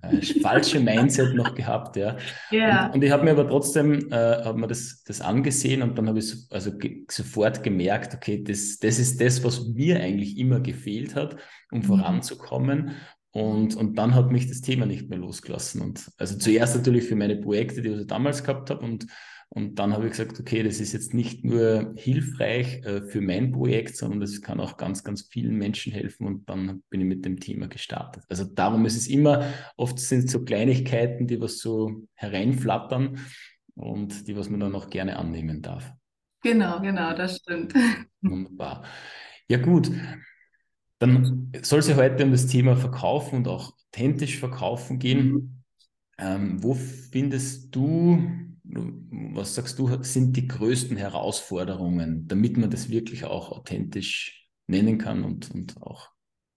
äh, 0.00 0.22
falsche 0.40 0.80
Mindset 0.80 1.34
noch 1.34 1.54
gehabt, 1.54 1.96
ja. 1.96 2.16
Yeah. 2.50 2.86
Und, 2.86 2.94
und, 2.94 3.04
ich 3.04 3.10
habe 3.10 3.24
mir 3.24 3.32
aber 3.32 3.46
trotzdem, 3.46 4.10
äh, 4.10 4.44
habe 4.44 4.58
mir 4.58 4.66
das, 4.66 5.04
das 5.04 5.20
angesehen 5.20 5.82
und 5.82 5.98
dann 5.98 6.08
habe 6.08 6.20
ich 6.20 6.34
also 6.50 6.76
ge 6.78 7.04
sofort 7.10 7.62
gemerkt, 7.62 8.14
okay, 8.14 8.42
das, 8.42 8.78
das 8.78 8.98
ist 8.98 9.20
das, 9.20 9.44
was 9.44 9.66
mir 9.66 10.00
eigentlich 10.00 10.38
immer 10.38 10.60
gefehlt 10.60 11.14
hat, 11.14 11.36
um 11.70 11.80
mhm. 11.80 11.84
voranzukommen. 11.84 12.92
Und, 13.32 13.76
und 13.76 13.96
dann 13.96 14.14
hat 14.14 14.30
mich 14.30 14.46
das 14.46 14.60
Thema 14.60 14.86
nicht 14.86 15.08
mehr 15.08 15.18
losgelassen. 15.18 15.80
Und 15.82 16.10
also 16.18 16.36
zuerst 16.36 16.76
natürlich 16.76 17.04
für 17.04 17.16
meine 17.16 17.36
Projekte, 17.36 17.82
die 17.82 17.90
ich 17.90 18.06
damals 18.06 18.42
gehabt 18.44 18.70
habe 18.70 18.84
und 18.84 19.06
und 19.54 19.78
dann 19.78 19.92
habe 19.92 20.06
ich 20.06 20.12
gesagt, 20.12 20.40
okay, 20.40 20.62
das 20.62 20.80
ist 20.80 20.94
jetzt 20.94 21.12
nicht 21.12 21.44
nur 21.44 21.92
hilfreich 21.94 22.82
äh, 22.86 23.02
für 23.02 23.20
mein 23.20 23.52
Projekt, 23.52 23.94
sondern 23.98 24.20
das 24.20 24.40
kann 24.40 24.60
auch 24.60 24.78
ganz, 24.78 25.04
ganz 25.04 25.28
vielen 25.30 25.56
Menschen 25.56 25.92
helfen. 25.92 26.26
Und 26.26 26.48
dann 26.48 26.82
bin 26.88 27.02
ich 27.02 27.06
mit 27.06 27.26
dem 27.26 27.38
Thema 27.38 27.68
gestartet. 27.68 28.24
Also 28.30 28.44
darum 28.44 28.86
ist 28.86 28.96
es 28.96 29.08
immer, 29.08 29.44
oft 29.76 29.98
sind 29.98 30.24
es 30.24 30.32
so 30.32 30.42
Kleinigkeiten, 30.42 31.26
die 31.26 31.38
was 31.38 31.58
so 31.58 32.06
hereinflattern 32.14 33.18
und 33.74 34.26
die, 34.26 34.34
was 34.38 34.48
man 34.48 34.60
dann 34.60 34.74
auch 34.74 34.88
gerne 34.88 35.18
annehmen 35.18 35.60
darf. 35.60 35.92
Genau, 36.42 36.80
genau, 36.80 37.14
das 37.14 37.36
stimmt. 37.36 37.74
Wunderbar. 38.22 38.84
Ja, 39.48 39.58
gut. 39.58 39.90
Dann 40.98 41.52
soll 41.60 41.80
es 41.80 41.88
ja 41.88 41.96
heute 41.96 42.24
um 42.24 42.30
das 42.30 42.46
Thema 42.46 42.74
Verkaufen 42.74 43.36
und 43.36 43.48
auch 43.48 43.74
authentisch 43.88 44.38
verkaufen 44.38 44.98
gehen. 44.98 45.30
Mhm. 45.30 45.62
Ähm, 46.16 46.62
wo 46.62 46.72
findest 46.72 47.76
du 47.76 48.42
was 48.72 49.54
sagst 49.54 49.78
du, 49.78 50.02
sind 50.02 50.36
die 50.36 50.48
größten 50.48 50.96
Herausforderungen, 50.96 52.26
damit 52.26 52.56
man 52.56 52.70
das 52.70 52.88
wirklich 52.88 53.24
auch 53.24 53.50
authentisch 53.50 54.48
nennen 54.66 54.98
kann 54.98 55.24
und, 55.24 55.50
und 55.50 55.80
auch 55.82 56.10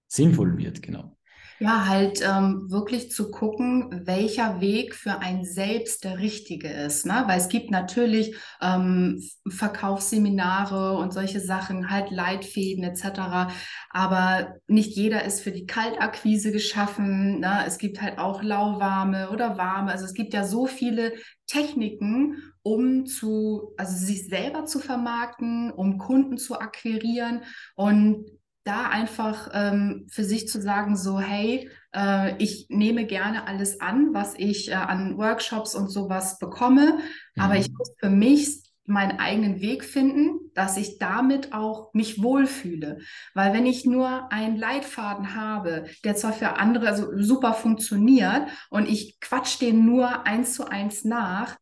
sinnvoll 0.07 0.57
wird, 0.57 0.81
genau? 0.81 1.14
Ja, 1.59 1.87
halt 1.87 2.21
ähm, 2.21 2.69
wirklich 2.69 3.11
zu 3.11 3.31
gucken, 3.31 4.01
welcher 4.05 4.59
Weg 4.59 4.93
für 4.93 5.19
ein 5.19 5.45
selbst 5.45 6.03
der 6.03 6.19
richtige 6.19 6.67
ist. 6.67 7.05
Ne? 7.05 7.23
Weil 7.27 7.39
es 7.39 7.47
gibt 7.47 7.71
natürlich 7.71 8.35
ähm, 8.61 9.23
Verkaufsseminare 9.47 10.97
und 10.97 11.13
solche 11.13 11.39
Sachen, 11.39 11.89
halt 11.89 12.11
Leitfäden 12.11 12.83
etc. 12.83 13.53
Aber 13.89 14.55
nicht 14.67 14.97
jeder 14.97 15.23
ist 15.23 15.39
für 15.39 15.51
die 15.51 15.65
Kaltakquise 15.65 16.51
geschaffen. 16.51 17.39
Ne? 17.39 17.63
Es 17.65 17.77
gibt 17.77 18.01
halt 18.01 18.19
auch 18.19 18.43
lauwarme 18.43 19.29
oder 19.29 19.57
warme. 19.57 19.91
Also 19.91 20.03
es 20.03 20.13
gibt 20.13 20.33
ja 20.33 20.43
so 20.43 20.67
viele 20.67 21.13
Techniken, 21.47 22.51
um 22.63 23.05
zu, 23.05 23.73
also 23.77 23.95
sich 23.95 24.27
selber 24.27 24.65
zu 24.65 24.79
vermarkten, 24.79 25.71
um 25.71 25.99
Kunden 25.99 26.37
zu 26.37 26.59
akquirieren. 26.59 27.43
Und 27.75 28.25
da 28.65 28.89
einfach 28.89 29.49
ähm, 29.53 30.07
für 30.09 30.23
sich 30.23 30.47
zu 30.47 30.59
sagen, 30.59 30.97
so, 30.97 31.19
hey, 31.19 31.69
äh, 31.95 32.35
ich 32.43 32.65
nehme 32.69 33.05
gerne 33.05 33.47
alles 33.47 33.79
an, 33.79 34.13
was 34.13 34.33
ich 34.37 34.69
äh, 34.69 34.73
an 34.73 35.17
Workshops 35.17 35.75
und 35.75 35.89
sowas 35.89 36.39
bekomme, 36.39 36.99
mhm. 37.35 37.41
aber 37.41 37.55
ich 37.55 37.71
muss 37.71 37.93
für 37.99 38.09
mich 38.09 38.65
meinen 38.87 39.19
eigenen 39.19 39.61
Weg 39.61 39.83
finden, 39.83 40.51
dass 40.53 40.77
ich 40.77 40.99
damit 40.99 41.53
auch 41.53 41.91
mich 41.93 42.21
wohlfühle. 42.21 42.99
Weil 43.33 43.53
wenn 43.53 43.65
ich 43.65 43.85
nur 43.85 44.31
einen 44.31 44.57
Leitfaden 44.57 45.35
habe, 45.35 45.85
der 46.03 46.15
zwar 46.15 46.33
für 46.33 46.57
andere 46.57 46.87
also 46.87 47.11
super 47.17 47.53
funktioniert 47.53 48.47
und 48.69 48.87
ich 48.87 49.19
quatsch 49.19 49.59
den 49.59 49.85
nur 49.85 50.27
eins 50.27 50.53
zu 50.53 50.69
eins 50.69 51.03
nach, 51.03 51.57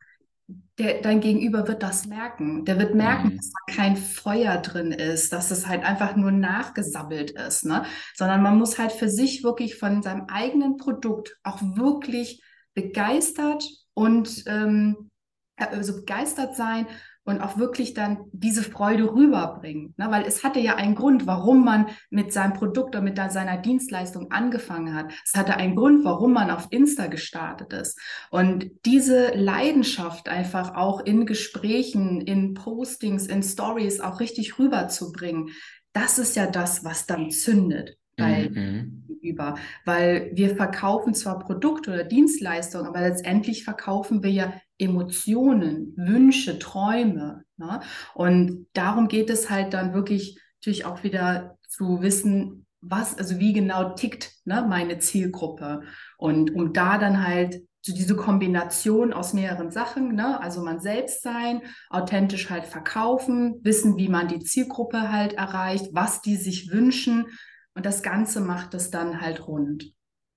der, 0.79 1.01
dein 1.01 1.21
Gegenüber 1.21 1.67
wird 1.67 1.83
das 1.83 2.07
merken. 2.07 2.65
Der 2.65 2.79
wird 2.79 2.95
merken, 2.95 3.29
mhm. 3.29 3.37
dass 3.37 3.51
da 3.51 3.73
kein 3.73 3.95
Feuer 3.95 4.57
drin 4.57 4.91
ist, 4.91 5.31
dass 5.31 5.51
es 5.51 5.67
halt 5.67 5.83
einfach 5.83 6.15
nur 6.15 6.31
nachgesabbelt 6.31 7.31
ist, 7.31 7.65
ne? 7.65 7.85
Sondern 8.15 8.41
man 8.41 8.57
muss 8.57 8.79
halt 8.79 8.91
für 8.91 9.09
sich 9.09 9.43
wirklich 9.43 9.75
von 9.77 10.01
seinem 10.01 10.25
eigenen 10.27 10.77
Produkt 10.77 11.37
auch 11.43 11.61
wirklich 11.61 12.41
begeistert 12.73 13.67
und 13.93 14.43
ähm, 14.47 15.11
also 15.57 15.97
begeistert 15.97 16.55
sein 16.55 16.87
und 17.25 17.41
auch 17.41 17.57
wirklich 17.57 17.93
dann 17.93 18.25
diese 18.31 18.63
Freude 18.63 19.13
rüberbringen. 19.13 19.93
Ne? 19.97 20.07
Weil 20.09 20.23
es 20.23 20.43
hatte 20.43 20.59
ja 20.59 20.75
einen 20.75 20.95
Grund, 20.95 21.25
warum 21.25 21.63
man 21.63 21.87
mit 22.09 22.33
seinem 22.33 22.53
Produkt 22.53 22.95
oder 22.95 23.01
mit 23.01 23.17
seiner 23.17 23.57
Dienstleistung 23.57 24.31
angefangen 24.31 24.93
hat. 24.93 25.13
Es 25.25 25.33
hatte 25.33 25.55
einen 25.55 25.75
Grund, 25.75 26.03
warum 26.03 26.33
man 26.33 26.51
auf 26.51 26.67
Insta 26.71 27.07
gestartet 27.07 27.71
ist. 27.73 27.99
Und 28.29 28.69
diese 28.85 29.33
Leidenschaft 29.35 30.27
einfach 30.27 30.75
auch 30.75 31.05
in 31.05 31.25
Gesprächen, 31.25 32.21
in 32.21 32.53
Postings, 32.53 33.27
in 33.27 33.41
Stories 33.43 34.01
auch 34.01 34.19
richtig 34.19 34.59
rüberzubringen, 34.59 35.49
das 35.93 36.17
ist 36.17 36.35
ja 36.35 36.47
das, 36.47 36.83
was 36.83 37.05
dann 37.05 37.29
zündet 37.29 37.97
bei 38.15 38.49
mhm. 38.49 39.05
über, 39.21 39.55
weil 39.85 40.31
wir 40.33 40.55
verkaufen 40.55 41.13
zwar 41.13 41.39
Produkte 41.39 41.91
oder 41.91 42.03
Dienstleistungen, 42.03 42.87
aber 42.87 43.01
letztendlich 43.01 43.63
verkaufen 43.63 44.23
wir 44.23 44.31
ja 44.31 44.53
Emotionen, 44.77 45.93
Wünsche, 45.95 46.59
Träume. 46.59 47.43
Ne? 47.57 47.81
Und 48.13 48.67
darum 48.73 49.07
geht 49.07 49.29
es 49.29 49.49
halt 49.49 49.73
dann 49.73 49.93
wirklich 49.93 50.39
natürlich 50.59 50.85
auch 50.85 51.03
wieder 51.03 51.57
zu 51.67 52.01
wissen, 52.01 52.65
was, 52.81 53.17
also 53.17 53.39
wie 53.39 53.53
genau 53.53 53.93
tickt 53.93 54.33
ne, 54.45 54.65
meine 54.67 54.99
Zielgruppe. 54.99 55.81
Und 56.17 56.53
um 56.53 56.73
da 56.73 56.97
dann 56.97 57.25
halt 57.25 57.63
so 57.81 57.93
diese 57.93 58.15
Kombination 58.15 59.11
aus 59.11 59.33
mehreren 59.33 59.69
Sachen, 59.69 60.15
ne? 60.15 60.39
also 60.41 60.63
man 60.63 60.79
selbst 60.79 61.21
sein, 61.21 61.61
authentisch 61.89 62.49
halt 62.49 62.65
verkaufen, 62.65 63.59
wissen, 63.61 63.97
wie 63.97 64.07
man 64.07 64.29
die 64.29 64.39
Zielgruppe 64.39 65.11
halt 65.11 65.33
erreicht, 65.33 65.89
was 65.91 66.21
die 66.21 66.37
sich 66.37 66.71
wünschen 66.71 67.27
und 67.75 67.85
das 67.85 68.01
Ganze 68.01 68.39
macht 68.39 68.73
es 68.73 68.89
dann 68.89 69.19
halt 69.19 69.47
rund. 69.47 69.93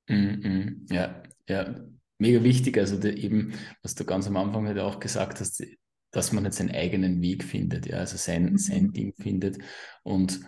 Mm 0.09 0.15
-mm. 0.15 0.93
Ja, 0.93 1.23
ja, 1.49 1.75
mega 2.19 2.43
wichtig. 2.43 2.79
Also 2.79 3.01
eben, 3.07 3.55
was 3.83 3.95
du 3.95 4.05
ganz 4.05 4.27
am 4.27 4.37
Anfang 4.37 4.67
halt 4.67 4.79
auch 4.79 5.01
gesagt 5.01 5.41
hast, 5.41 5.63
dass 6.11 6.33
man 6.33 6.45
jetzt 6.45 6.57
seinen 6.57 6.71
eigenen 6.71 7.21
Weg 7.21 7.45
findet, 7.45 7.87
ja, 7.87 7.99
also 7.99 8.17
sein, 8.17 8.53
mhm. 8.53 8.59
sein 8.59 8.93
Ding 8.93 9.13
findet. 9.15 9.59
Und 10.03 10.41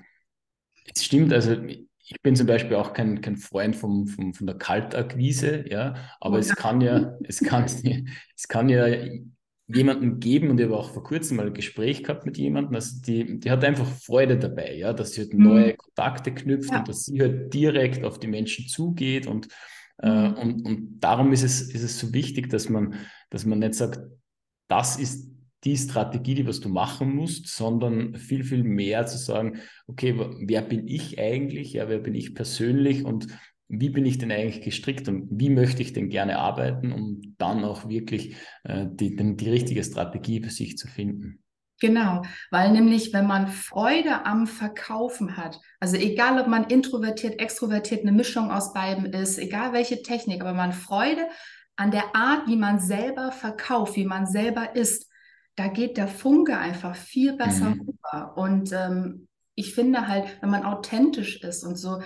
es 0.94 1.04
stimmt, 1.04 1.32
also 1.32 1.56
ich 1.62 2.22
bin 2.22 2.36
zum 2.36 2.46
Beispiel 2.46 2.76
auch 2.76 2.94
kein, 2.94 3.20
kein 3.20 3.36
Freund 3.36 3.76
vom, 3.76 4.06
vom, 4.06 4.32
von 4.32 4.46
der 4.46 4.56
Kaltakquise, 4.56 5.64
ja, 5.68 5.94
aber 6.20 6.38
es 6.38 6.56
kann 6.56 6.80
ja, 6.80 7.18
es 7.24 7.40
kann, 7.40 7.64
es 7.64 8.48
kann 8.48 8.70
ja 8.70 8.86
jemanden 9.66 10.18
geben 10.18 10.48
und 10.48 10.58
ich 10.58 10.64
habe 10.64 10.78
auch 10.78 10.90
vor 10.90 11.02
kurzem 11.02 11.36
mal 11.36 11.48
ein 11.48 11.52
Gespräch 11.52 12.02
gehabt 12.02 12.24
mit 12.24 12.38
jemandem, 12.38 12.74
also 12.74 13.02
die, 13.02 13.38
die 13.38 13.50
hat 13.50 13.62
einfach 13.62 13.86
Freude 13.86 14.38
dabei, 14.38 14.74
ja, 14.74 14.94
dass 14.94 15.12
sie 15.12 15.20
halt 15.20 15.34
mhm. 15.34 15.44
neue 15.44 15.74
Kontakte 15.74 16.32
knüpft 16.32 16.70
ja. 16.70 16.78
und 16.78 16.88
dass 16.88 17.04
sie 17.04 17.20
halt 17.20 17.52
direkt 17.52 18.04
auf 18.04 18.18
die 18.18 18.28
Menschen 18.28 18.66
zugeht 18.68 19.26
und, 19.26 19.48
mhm. 20.02 20.08
äh, 20.08 20.28
und, 20.40 20.66
und 20.66 21.00
darum 21.00 21.32
ist 21.32 21.42
es, 21.42 21.62
ist 21.62 21.82
es 21.82 21.98
so 21.98 22.12
wichtig, 22.12 22.48
dass 22.50 22.68
man, 22.68 22.94
dass 23.30 23.44
man 23.44 23.58
nicht 23.58 23.74
sagt, 23.74 24.00
das 24.68 24.98
ist 24.98 25.28
die 25.64 25.76
Strategie, 25.76 26.34
die 26.34 26.46
was 26.46 26.60
du 26.60 26.68
machen 26.68 27.14
musst, 27.14 27.48
sondern 27.48 28.14
viel, 28.14 28.44
viel 28.44 28.62
mehr 28.62 29.06
zu 29.06 29.18
sagen, 29.18 29.58
okay, 29.86 30.14
wer 30.40 30.62
bin 30.62 30.86
ich 30.86 31.18
eigentlich, 31.18 31.72
ja, 31.72 31.88
wer 31.88 31.98
bin 31.98 32.14
ich 32.14 32.34
persönlich 32.34 33.04
und 33.04 33.26
wie 33.68 33.90
bin 33.90 34.06
ich 34.06 34.18
denn 34.18 34.32
eigentlich 34.32 34.62
gestrickt 34.62 35.08
und 35.08 35.28
wie 35.30 35.50
möchte 35.50 35.82
ich 35.82 35.92
denn 35.92 36.08
gerne 36.08 36.38
arbeiten, 36.38 36.92
um 36.92 37.34
dann 37.36 37.64
auch 37.64 37.88
wirklich 37.88 38.36
äh, 38.64 38.86
die, 38.90 39.14
die, 39.14 39.36
die 39.36 39.50
richtige 39.50 39.84
Strategie 39.84 40.40
für 40.40 40.50
sich 40.50 40.78
zu 40.78 40.88
finden. 40.88 41.40
Genau, 41.80 42.22
weil 42.50 42.72
nämlich, 42.72 43.12
wenn 43.12 43.26
man 43.26 43.46
Freude 43.46 44.26
am 44.26 44.48
Verkaufen 44.48 45.36
hat, 45.36 45.60
also 45.78 45.96
egal, 45.96 46.40
ob 46.40 46.48
man 46.48 46.64
introvertiert, 46.64 47.38
extrovertiert, 47.38 48.02
eine 48.02 48.10
Mischung 48.10 48.50
aus 48.50 48.72
beiden 48.72 49.06
ist, 49.06 49.38
egal 49.38 49.72
welche 49.72 50.02
Technik, 50.02 50.40
aber 50.40 50.54
man 50.54 50.72
Freude 50.72 51.28
an 51.76 51.92
der 51.92 52.16
Art, 52.16 52.48
wie 52.48 52.56
man 52.56 52.80
selber 52.80 53.30
verkauft, 53.30 53.94
wie 53.94 54.04
man 54.04 54.26
selber 54.26 54.74
ist, 54.74 55.08
da 55.54 55.68
geht 55.68 55.96
der 55.96 56.08
Funke 56.08 56.58
einfach 56.58 56.96
viel 56.96 57.36
besser 57.36 57.70
mhm. 57.70 57.80
rüber. 57.80 58.36
Und 58.36 58.72
ähm, 58.72 59.28
ich 59.54 59.74
finde 59.74 60.08
halt, 60.08 60.40
wenn 60.40 60.50
man 60.50 60.64
authentisch 60.64 61.42
ist 61.42 61.64
und 61.64 61.76
so, 61.76 62.00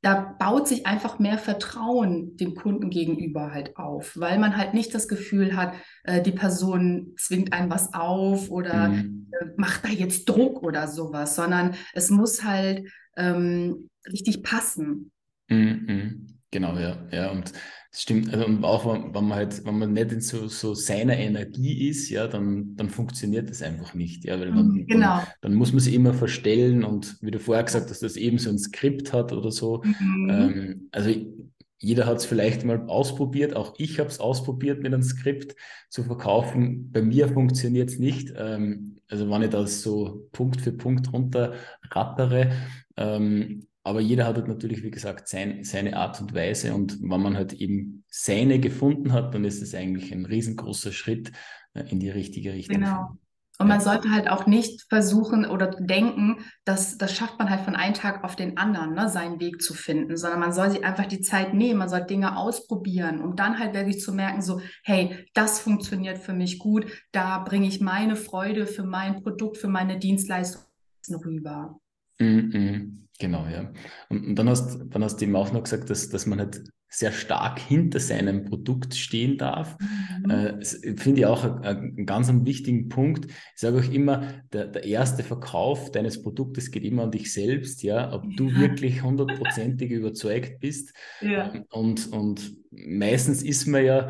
da 0.00 0.36
baut 0.38 0.68
sich 0.68 0.86
einfach 0.86 1.18
mehr 1.18 1.38
Vertrauen 1.38 2.36
dem 2.36 2.54
Kunden 2.54 2.88
gegenüber 2.88 3.52
halt 3.52 3.76
auf, 3.76 4.16
weil 4.16 4.38
man 4.38 4.56
halt 4.56 4.72
nicht 4.72 4.94
das 4.94 5.08
Gefühl 5.08 5.56
hat, 5.56 5.74
äh, 6.04 6.22
die 6.22 6.32
Person 6.32 7.14
zwingt 7.18 7.52
einem 7.52 7.70
was 7.70 7.94
auf 7.94 8.50
oder 8.50 8.88
mhm. 8.88 9.26
äh, 9.32 9.46
macht 9.56 9.84
da 9.84 9.88
jetzt 9.88 10.28
Druck 10.28 10.62
oder 10.62 10.86
sowas, 10.86 11.34
sondern 11.34 11.74
es 11.94 12.10
muss 12.10 12.44
halt 12.44 12.88
ähm, 13.16 13.88
richtig 14.06 14.42
passen. 14.42 15.10
Mhm. 15.48 16.38
Genau, 16.50 16.78
ja, 16.78 16.96
ja, 17.10 17.30
und 17.30 17.52
das 17.90 18.02
stimmt. 18.02 18.32
Also, 18.32 18.44
und 18.44 18.64
auch 18.64 18.84
wenn 18.86 19.12
man 19.12 19.34
halt, 19.34 19.64
wenn 19.64 19.78
man 19.78 19.92
nicht 19.94 20.12
in 20.12 20.20
so, 20.20 20.46
so 20.48 20.74
seiner 20.74 21.16
Energie 21.16 21.88
ist, 21.88 22.10
ja, 22.10 22.26
dann, 22.26 22.76
dann 22.76 22.90
funktioniert 22.90 23.48
das 23.48 23.62
einfach 23.62 23.94
nicht. 23.94 24.24
Ja, 24.24 24.38
weil 24.38 24.52
mhm, 24.52 24.86
genau. 24.86 25.16
dann, 25.16 25.26
dann, 25.40 25.54
muss 25.54 25.72
man 25.72 25.80
sich 25.80 25.94
immer 25.94 26.12
verstellen 26.12 26.84
und 26.84 27.16
wie 27.22 27.30
du 27.30 27.38
vorher 27.38 27.64
gesagt 27.64 27.84
hast, 27.84 27.90
dass 27.90 28.00
das 28.00 28.16
eben 28.16 28.38
so 28.38 28.50
ein 28.50 28.58
Skript 28.58 29.12
hat 29.12 29.32
oder 29.32 29.50
so. 29.50 29.82
Mhm. 29.84 30.30
Ähm, 30.30 30.88
also 30.92 31.10
jeder 31.80 32.06
hat 32.06 32.18
es 32.18 32.26
vielleicht 32.26 32.64
mal 32.64 32.84
ausprobiert, 32.88 33.54
auch 33.54 33.74
ich 33.78 33.98
habe 34.00 34.10
es 34.10 34.20
ausprobiert 34.20 34.82
mit 34.82 34.92
einem 34.92 35.02
Skript 35.02 35.54
zu 35.88 36.02
verkaufen. 36.02 36.90
Bei 36.92 37.02
mir 37.02 37.28
funktioniert 37.28 37.88
es 37.88 37.98
nicht. 37.98 38.34
Ähm, 38.36 38.98
also 39.08 39.30
wenn 39.30 39.42
ich 39.42 39.50
das 39.50 39.80
so 39.80 40.28
Punkt 40.32 40.60
für 40.60 40.72
Punkt 40.72 41.12
runterrattere, 41.12 42.50
ähm, 42.96 43.67
aber 43.88 44.00
jeder 44.00 44.26
hat 44.26 44.36
halt 44.36 44.48
natürlich, 44.48 44.82
wie 44.82 44.90
gesagt, 44.90 45.28
sein, 45.28 45.64
seine 45.64 45.96
Art 45.96 46.20
und 46.20 46.34
Weise. 46.34 46.74
Und 46.74 47.00
wenn 47.00 47.22
man 47.22 47.36
halt 47.36 47.54
eben 47.54 48.04
seine 48.08 48.60
gefunden 48.60 49.12
hat, 49.12 49.34
dann 49.34 49.44
ist 49.44 49.62
es 49.62 49.74
eigentlich 49.74 50.12
ein 50.12 50.26
riesengroßer 50.26 50.92
Schritt 50.92 51.32
äh, 51.74 51.84
in 51.90 51.98
die 51.98 52.10
richtige 52.10 52.52
Richtung. 52.52 52.80
Genau. 52.80 53.16
Und 53.60 53.66
man 53.66 53.80
sollte 53.80 54.12
halt 54.12 54.30
auch 54.30 54.46
nicht 54.46 54.86
versuchen 54.88 55.44
oder 55.44 55.66
denken, 55.66 56.44
dass 56.64 56.96
das 56.96 57.12
schafft 57.12 57.40
man 57.40 57.50
halt 57.50 57.62
von 57.62 57.74
einem 57.74 57.94
Tag 57.94 58.22
auf 58.22 58.36
den 58.36 58.56
anderen, 58.56 58.94
ne, 58.94 59.08
seinen 59.08 59.40
Weg 59.40 59.60
zu 59.62 59.74
finden, 59.74 60.16
sondern 60.16 60.38
man 60.38 60.52
soll 60.52 60.70
sich 60.70 60.84
einfach 60.84 61.06
die 61.06 61.22
Zeit 61.22 61.54
nehmen, 61.54 61.80
man 61.80 61.88
soll 61.88 62.02
Dinge 62.02 62.36
ausprobieren, 62.36 63.20
um 63.20 63.34
dann 63.34 63.58
halt 63.58 63.74
wirklich 63.74 64.00
zu 64.00 64.12
merken, 64.12 64.42
so, 64.42 64.60
hey, 64.84 65.26
das 65.34 65.58
funktioniert 65.58 66.18
für 66.18 66.34
mich 66.34 66.60
gut, 66.60 66.86
da 67.10 67.40
bringe 67.40 67.66
ich 67.66 67.80
meine 67.80 68.14
Freude 68.14 68.68
für 68.68 68.84
mein 68.84 69.22
Produkt, 69.22 69.56
für 69.56 69.66
meine 69.66 69.98
Dienstleistung 69.98 70.62
rüber. 71.24 71.80
Mm 72.18 72.24
-mm. 72.24 72.98
Genau, 73.20 73.46
ja. 73.48 73.72
Und, 74.08 74.26
und, 74.26 74.34
dann 74.36 74.48
hast, 74.48 74.78
dann 74.90 75.02
hast 75.02 75.16
du 75.16 75.24
eben 75.24 75.34
auch 75.34 75.52
noch 75.52 75.64
gesagt, 75.64 75.90
dass, 75.90 76.08
dass 76.08 76.26
man 76.26 76.38
halt 76.38 76.62
sehr 76.90 77.12
stark 77.12 77.58
hinter 77.58 78.00
seinem 78.00 78.44
Produkt 78.44 78.94
stehen 78.94 79.36
darf. 79.36 79.76
Mhm. 80.24 80.30
Äh, 80.30 80.64
Finde 80.96 81.20
ich 81.20 81.26
auch 81.26 81.44
einen 81.62 82.06
ganz 82.06 82.28
einen 82.28 82.46
wichtigen 82.46 82.88
Punkt. 82.88 83.26
Ich 83.26 83.60
sage 83.60 83.78
auch 83.78 83.92
immer, 83.92 84.42
der, 84.52 84.68
der 84.68 84.84
erste 84.84 85.22
Verkauf 85.22 85.90
deines 85.90 86.22
Produktes 86.22 86.70
geht 86.70 86.84
immer 86.84 87.02
an 87.02 87.10
dich 87.10 87.32
selbst, 87.32 87.82
ja, 87.82 88.12
ob 88.12 88.24
du 88.36 88.48
ja. 88.48 88.60
wirklich 88.60 89.02
hundertprozentig 89.02 89.90
überzeugt 89.90 90.60
bist. 90.60 90.94
Ja. 91.20 91.52
Und, 91.70 92.10
und 92.12 92.56
meistens 92.70 93.42
ist 93.42 93.66
man 93.66 93.84
ja 93.84 94.08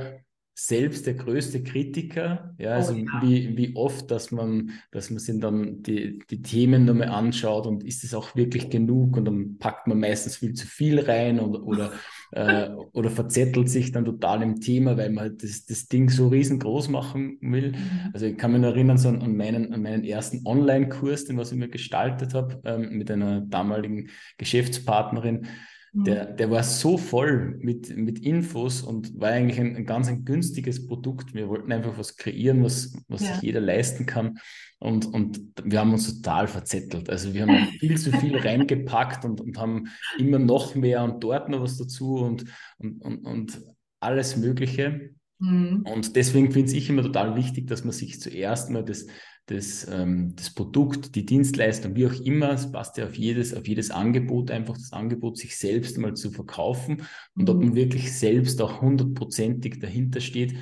selbst 0.60 1.06
der 1.06 1.14
größte 1.14 1.62
Kritiker. 1.62 2.52
Ja, 2.58 2.72
also 2.72 2.92
oh, 2.92 2.96
ja. 2.96 3.22
Wie, 3.22 3.56
wie 3.56 3.76
oft, 3.76 4.10
dass 4.10 4.32
man, 4.32 4.72
dass 4.90 5.08
man 5.08 5.20
sich 5.20 5.38
dann 5.38 5.84
die, 5.84 6.18
die 6.30 6.42
Themen 6.42 6.84
nochmal 6.84 7.10
anschaut 7.10 7.68
und 7.68 7.84
ist 7.84 8.02
es 8.02 8.12
auch 8.12 8.34
wirklich 8.34 8.68
genug 8.68 9.16
und 9.16 9.24
dann 9.24 9.58
packt 9.58 9.86
man 9.86 10.00
meistens 10.00 10.34
viel 10.34 10.54
zu 10.54 10.66
viel 10.66 10.98
rein 10.98 11.38
und, 11.38 11.54
oder, 11.54 11.92
äh, 12.32 12.70
oder 12.92 13.08
verzettelt 13.08 13.70
sich 13.70 13.92
dann 13.92 14.04
total 14.04 14.42
im 14.42 14.60
Thema, 14.60 14.96
weil 14.96 15.10
man 15.10 15.26
halt 15.26 15.44
das, 15.44 15.64
das 15.64 15.86
Ding 15.86 16.10
so 16.10 16.26
riesengroß 16.26 16.88
machen 16.88 17.38
will. 17.40 17.70
Mhm. 17.70 18.10
Also 18.12 18.26
ich 18.26 18.36
kann 18.36 18.50
mich 18.50 18.62
erinnern 18.64 18.98
so 18.98 19.10
an, 19.10 19.36
meinen, 19.36 19.72
an 19.72 19.80
meinen 19.80 20.02
ersten 20.02 20.44
Online-Kurs, 20.44 21.26
den 21.26 21.36
was 21.36 21.52
ich 21.52 21.58
mir 21.58 21.68
gestaltet 21.68 22.34
habe, 22.34 22.60
ähm, 22.64 22.98
mit 22.98 23.12
einer 23.12 23.42
damaligen 23.42 24.08
Geschäftspartnerin 24.38 25.46
der, 25.92 26.30
mhm. 26.30 26.36
der 26.36 26.50
war 26.50 26.62
so 26.62 26.98
voll 26.98 27.58
mit, 27.60 27.96
mit 27.96 28.18
Infos 28.18 28.82
und 28.82 29.18
war 29.18 29.30
eigentlich 29.30 29.58
ein, 29.58 29.76
ein 29.76 29.86
ganz 29.86 30.08
ein 30.08 30.24
günstiges 30.24 30.86
Produkt. 30.86 31.34
Wir 31.34 31.48
wollten 31.48 31.72
einfach 31.72 31.96
was 31.96 32.16
kreieren, 32.16 32.62
was, 32.62 32.94
was 33.08 33.22
ja. 33.22 33.34
sich 33.34 33.42
jeder 33.42 33.60
leisten 33.60 34.04
kann. 34.04 34.38
Und, 34.78 35.06
und 35.06 35.40
wir 35.64 35.80
haben 35.80 35.92
uns 35.92 36.20
total 36.20 36.46
verzettelt. 36.46 37.08
Also 37.08 37.32
wir 37.32 37.42
haben 37.42 37.68
viel 37.78 37.98
zu 37.98 38.12
viel 38.12 38.36
reingepackt 38.38 39.24
und, 39.24 39.40
und 39.40 39.58
haben 39.58 39.88
immer 40.18 40.38
noch 40.38 40.74
mehr 40.74 41.02
und 41.02 41.24
dort 41.24 41.48
noch 41.48 41.62
was 41.62 41.78
dazu 41.78 42.16
und, 42.16 42.44
und, 42.78 43.02
und, 43.02 43.24
und 43.24 43.60
alles 44.00 44.36
Mögliche. 44.36 45.10
Mhm. 45.38 45.84
Und 45.86 46.16
deswegen 46.16 46.52
finde 46.52 46.72
ich 46.72 46.90
immer 46.90 47.02
total 47.02 47.34
wichtig, 47.34 47.66
dass 47.66 47.84
man 47.84 47.92
sich 47.92 48.20
zuerst 48.20 48.70
mal 48.70 48.84
das, 48.84 49.06
das, 49.48 49.88
ähm, 49.90 50.34
das 50.36 50.50
Produkt, 50.50 51.14
die 51.14 51.24
Dienstleistung, 51.24 51.96
wie 51.96 52.06
auch 52.06 52.20
immer, 52.20 52.52
es 52.52 52.70
passt 52.70 52.98
ja 52.98 53.06
auf 53.06 53.14
jedes, 53.14 53.54
auf 53.54 53.66
jedes 53.66 53.90
Angebot, 53.90 54.50
einfach 54.50 54.74
das 54.74 54.92
Angebot 54.92 55.38
sich 55.38 55.56
selbst 55.56 55.96
mal 55.96 56.14
zu 56.14 56.30
verkaufen 56.30 57.02
und 57.34 57.48
ob 57.48 57.58
man 57.58 57.74
wirklich 57.74 58.16
selbst 58.16 58.60
auch 58.60 58.82
hundertprozentig 58.82 59.80
dahinter 59.80 60.20
steht. 60.20 60.54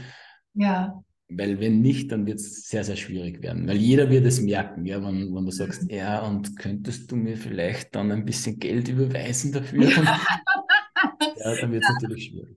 Ja. 0.54 1.02
Weil 1.28 1.58
wenn 1.58 1.80
nicht, 1.80 2.12
dann 2.12 2.26
wird 2.26 2.38
es 2.38 2.68
sehr, 2.68 2.84
sehr 2.84 2.94
schwierig 2.94 3.42
werden. 3.42 3.66
Weil 3.66 3.78
jeder 3.78 4.08
wird 4.08 4.24
es 4.24 4.40
merken, 4.40 4.86
ja, 4.86 5.02
wenn, 5.02 5.34
wenn 5.34 5.44
du 5.44 5.50
sagst, 5.50 5.82
mhm. 5.82 5.90
ja, 5.90 6.20
und 6.20 6.56
könntest 6.56 7.10
du 7.10 7.16
mir 7.16 7.36
vielleicht 7.36 7.96
dann 7.96 8.12
ein 8.12 8.24
bisschen 8.24 8.60
Geld 8.60 8.88
überweisen 8.88 9.50
dafür? 9.50 9.90
ja, 9.90 10.20
dann 11.60 11.72
wird 11.72 11.82
es 11.82 11.90
natürlich 11.90 12.26
schwierig. 12.26 12.56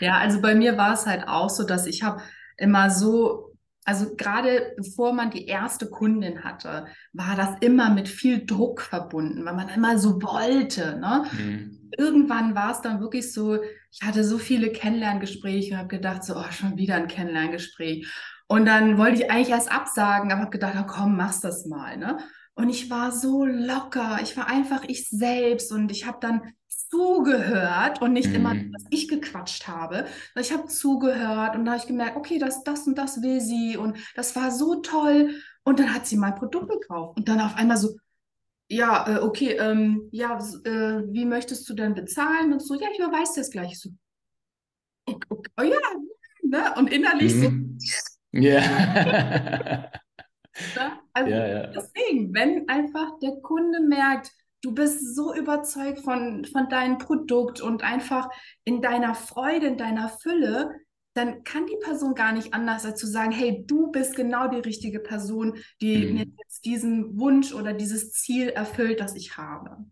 Ja, 0.00 0.16
also 0.16 0.40
bei 0.40 0.54
mir 0.54 0.78
war 0.78 0.94
es 0.94 1.04
halt 1.04 1.28
auch 1.28 1.50
so, 1.50 1.64
dass 1.64 1.86
ich 1.86 2.02
habe 2.02 2.22
immer 2.56 2.88
so 2.88 3.55
also 3.86 4.16
gerade 4.16 4.74
bevor 4.76 5.12
man 5.12 5.30
die 5.30 5.46
erste 5.46 5.88
Kundin 5.88 6.42
hatte, 6.42 6.86
war 7.12 7.36
das 7.36 7.50
immer 7.60 7.88
mit 7.88 8.08
viel 8.08 8.44
Druck 8.44 8.82
verbunden, 8.82 9.44
weil 9.44 9.54
man 9.54 9.68
immer 9.68 9.96
so 9.96 10.20
wollte. 10.22 10.98
Ne? 10.98 11.24
Mhm. 11.32 11.90
Irgendwann 11.96 12.56
war 12.56 12.72
es 12.72 12.80
dann 12.80 13.00
wirklich 13.00 13.32
so, 13.32 13.60
ich 13.92 14.02
hatte 14.02 14.24
so 14.24 14.38
viele 14.38 14.72
Kennenlerngespräche 14.72 15.74
und 15.74 15.78
habe 15.78 15.88
gedacht, 15.88 16.24
so, 16.24 16.34
oh, 16.36 16.50
schon 16.50 16.76
wieder 16.76 16.96
ein 16.96 17.06
Kennenlerngespräch. 17.06 18.12
Und 18.48 18.66
dann 18.66 18.98
wollte 18.98 19.22
ich 19.22 19.30
eigentlich 19.30 19.50
erst 19.50 19.70
absagen, 19.70 20.32
aber 20.32 20.42
habe 20.42 20.50
gedacht, 20.50 20.74
oh, 20.80 20.86
komm, 20.86 21.16
mach's 21.16 21.40
das 21.40 21.64
mal. 21.64 21.96
Ne? 21.96 22.18
Und 22.54 22.68
ich 22.68 22.90
war 22.90 23.12
so 23.12 23.44
locker, 23.44 24.18
ich 24.20 24.36
war 24.36 24.48
einfach 24.48 24.82
ich 24.88 25.08
selbst 25.08 25.70
und 25.70 25.92
ich 25.92 26.06
habe 26.06 26.18
dann 26.20 26.42
zugehört 26.96 28.00
und 28.00 28.12
nicht 28.12 28.30
mhm. 28.30 28.34
immer, 28.36 28.54
was 28.72 28.84
ich 28.90 29.08
gequatscht 29.08 29.68
habe. 29.68 30.06
Ich 30.38 30.52
habe 30.52 30.66
zugehört 30.66 31.54
und 31.54 31.64
da 31.64 31.72
habe 31.72 31.80
ich 31.80 31.86
gemerkt, 31.86 32.16
okay, 32.16 32.38
das, 32.38 32.64
das 32.64 32.86
und 32.86 32.96
das 32.96 33.22
will 33.22 33.40
sie 33.40 33.76
und 33.76 33.98
das 34.14 34.34
war 34.34 34.50
so 34.50 34.76
toll. 34.76 35.34
Und 35.64 35.78
dann 35.78 35.92
hat 35.92 36.06
sie 36.06 36.16
mein 36.16 36.34
Produkt 36.34 36.70
gekauft 36.70 37.18
und 37.18 37.28
dann 37.28 37.40
auf 37.40 37.56
einmal 37.56 37.76
so, 37.76 37.96
ja, 38.68 39.16
äh, 39.16 39.20
okay, 39.20 39.52
ähm, 39.52 40.08
ja, 40.10 40.38
äh, 40.64 41.02
wie 41.12 41.24
möchtest 41.24 41.68
du 41.68 41.74
denn 41.74 41.94
bezahlen? 41.94 42.52
Und 42.52 42.60
so, 42.60 42.74
ja, 42.74 42.88
ich 42.92 42.98
überweise 42.98 43.40
das 43.40 43.50
gleich 43.50 43.78
so. 43.78 43.90
Okay, 45.06 45.26
okay, 45.28 45.50
oh 45.60 45.62
ja, 45.62 45.78
ne? 46.42 46.74
Und 46.76 46.92
innerlich 46.92 47.34
mhm. 47.34 47.78
so. 47.78 47.98
Ja. 48.38 48.60
also 51.12 51.30
ja, 51.30 51.46
ja. 51.46 51.66
deswegen, 51.68 52.34
wenn 52.34 52.68
einfach 52.68 53.18
der 53.20 53.36
Kunde 53.42 53.80
merkt, 53.80 54.32
du 54.66 54.74
bist 54.74 55.14
so 55.14 55.32
überzeugt 55.32 56.00
von, 56.00 56.44
von 56.44 56.68
deinem 56.68 56.98
Produkt 56.98 57.60
und 57.60 57.84
einfach 57.84 58.28
in 58.64 58.82
deiner 58.82 59.14
Freude, 59.14 59.68
in 59.68 59.76
deiner 59.76 60.08
Fülle, 60.08 60.72
dann 61.14 61.44
kann 61.44 61.66
die 61.66 61.78
Person 61.80 62.16
gar 62.16 62.32
nicht 62.32 62.52
anders, 62.52 62.84
als 62.84 62.98
zu 62.98 63.06
sagen, 63.06 63.30
hey, 63.30 63.62
du 63.64 63.92
bist 63.92 64.16
genau 64.16 64.48
die 64.48 64.58
richtige 64.58 64.98
Person, 64.98 65.58
die 65.80 65.98
mhm. 65.98 66.14
mir 66.14 66.26
jetzt 66.42 66.64
diesen 66.64 67.16
Wunsch 67.16 67.54
oder 67.54 67.74
dieses 67.74 68.10
Ziel 68.10 68.48
erfüllt, 68.48 68.98
das 68.98 69.14
ich 69.14 69.36
habe. 69.36 69.86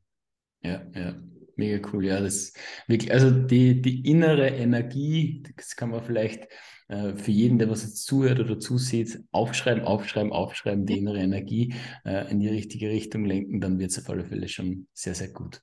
Ja, 0.61 0.85
ja. 0.93 1.15
Mega 1.57 1.89
cool, 1.93 2.05
ja, 2.05 2.21
das 2.21 2.53
wirklich, 2.89 3.13
also 3.13 3.31
die, 3.31 3.81
die 3.81 4.11
innere 4.11 4.49
Energie, 4.49 5.45
das 5.57 5.77
kann 5.77 5.91
man 5.91 6.03
vielleicht 6.03 6.49
äh, 6.89 7.15
für 7.15 7.31
jeden, 7.31 7.59
der 7.59 7.71
was 7.71 7.83
jetzt 7.83 8.05
zuhört 8.05 8.41
oder 8.41 8.59
zusieht, 8.59 9.23
aufschreiben, 9.31 9.85
aufschreiben, 9.85 10.33
aufschreiben, 10.33 10.87
die 10.87 10.99
innere 10.99 11.19
Energie 11.19 11.75
äh, 12.05 12.31
in 12.31 12.41
die 12.41 12.49
richtige 12.49 12.89
Richtung 12.89 13.25
lenken, 13.25 13.61
dann 13.61 13.79
wird 13.79 13.91
es 13.91 13.99
auf 13.99 14.11
alle 14.11 14.25
Fälle 14.25 14.49
schon 14.49 14.87
sehr, 14.93 15.15
sehr 15.15 15.29
gut. 15.29 15.63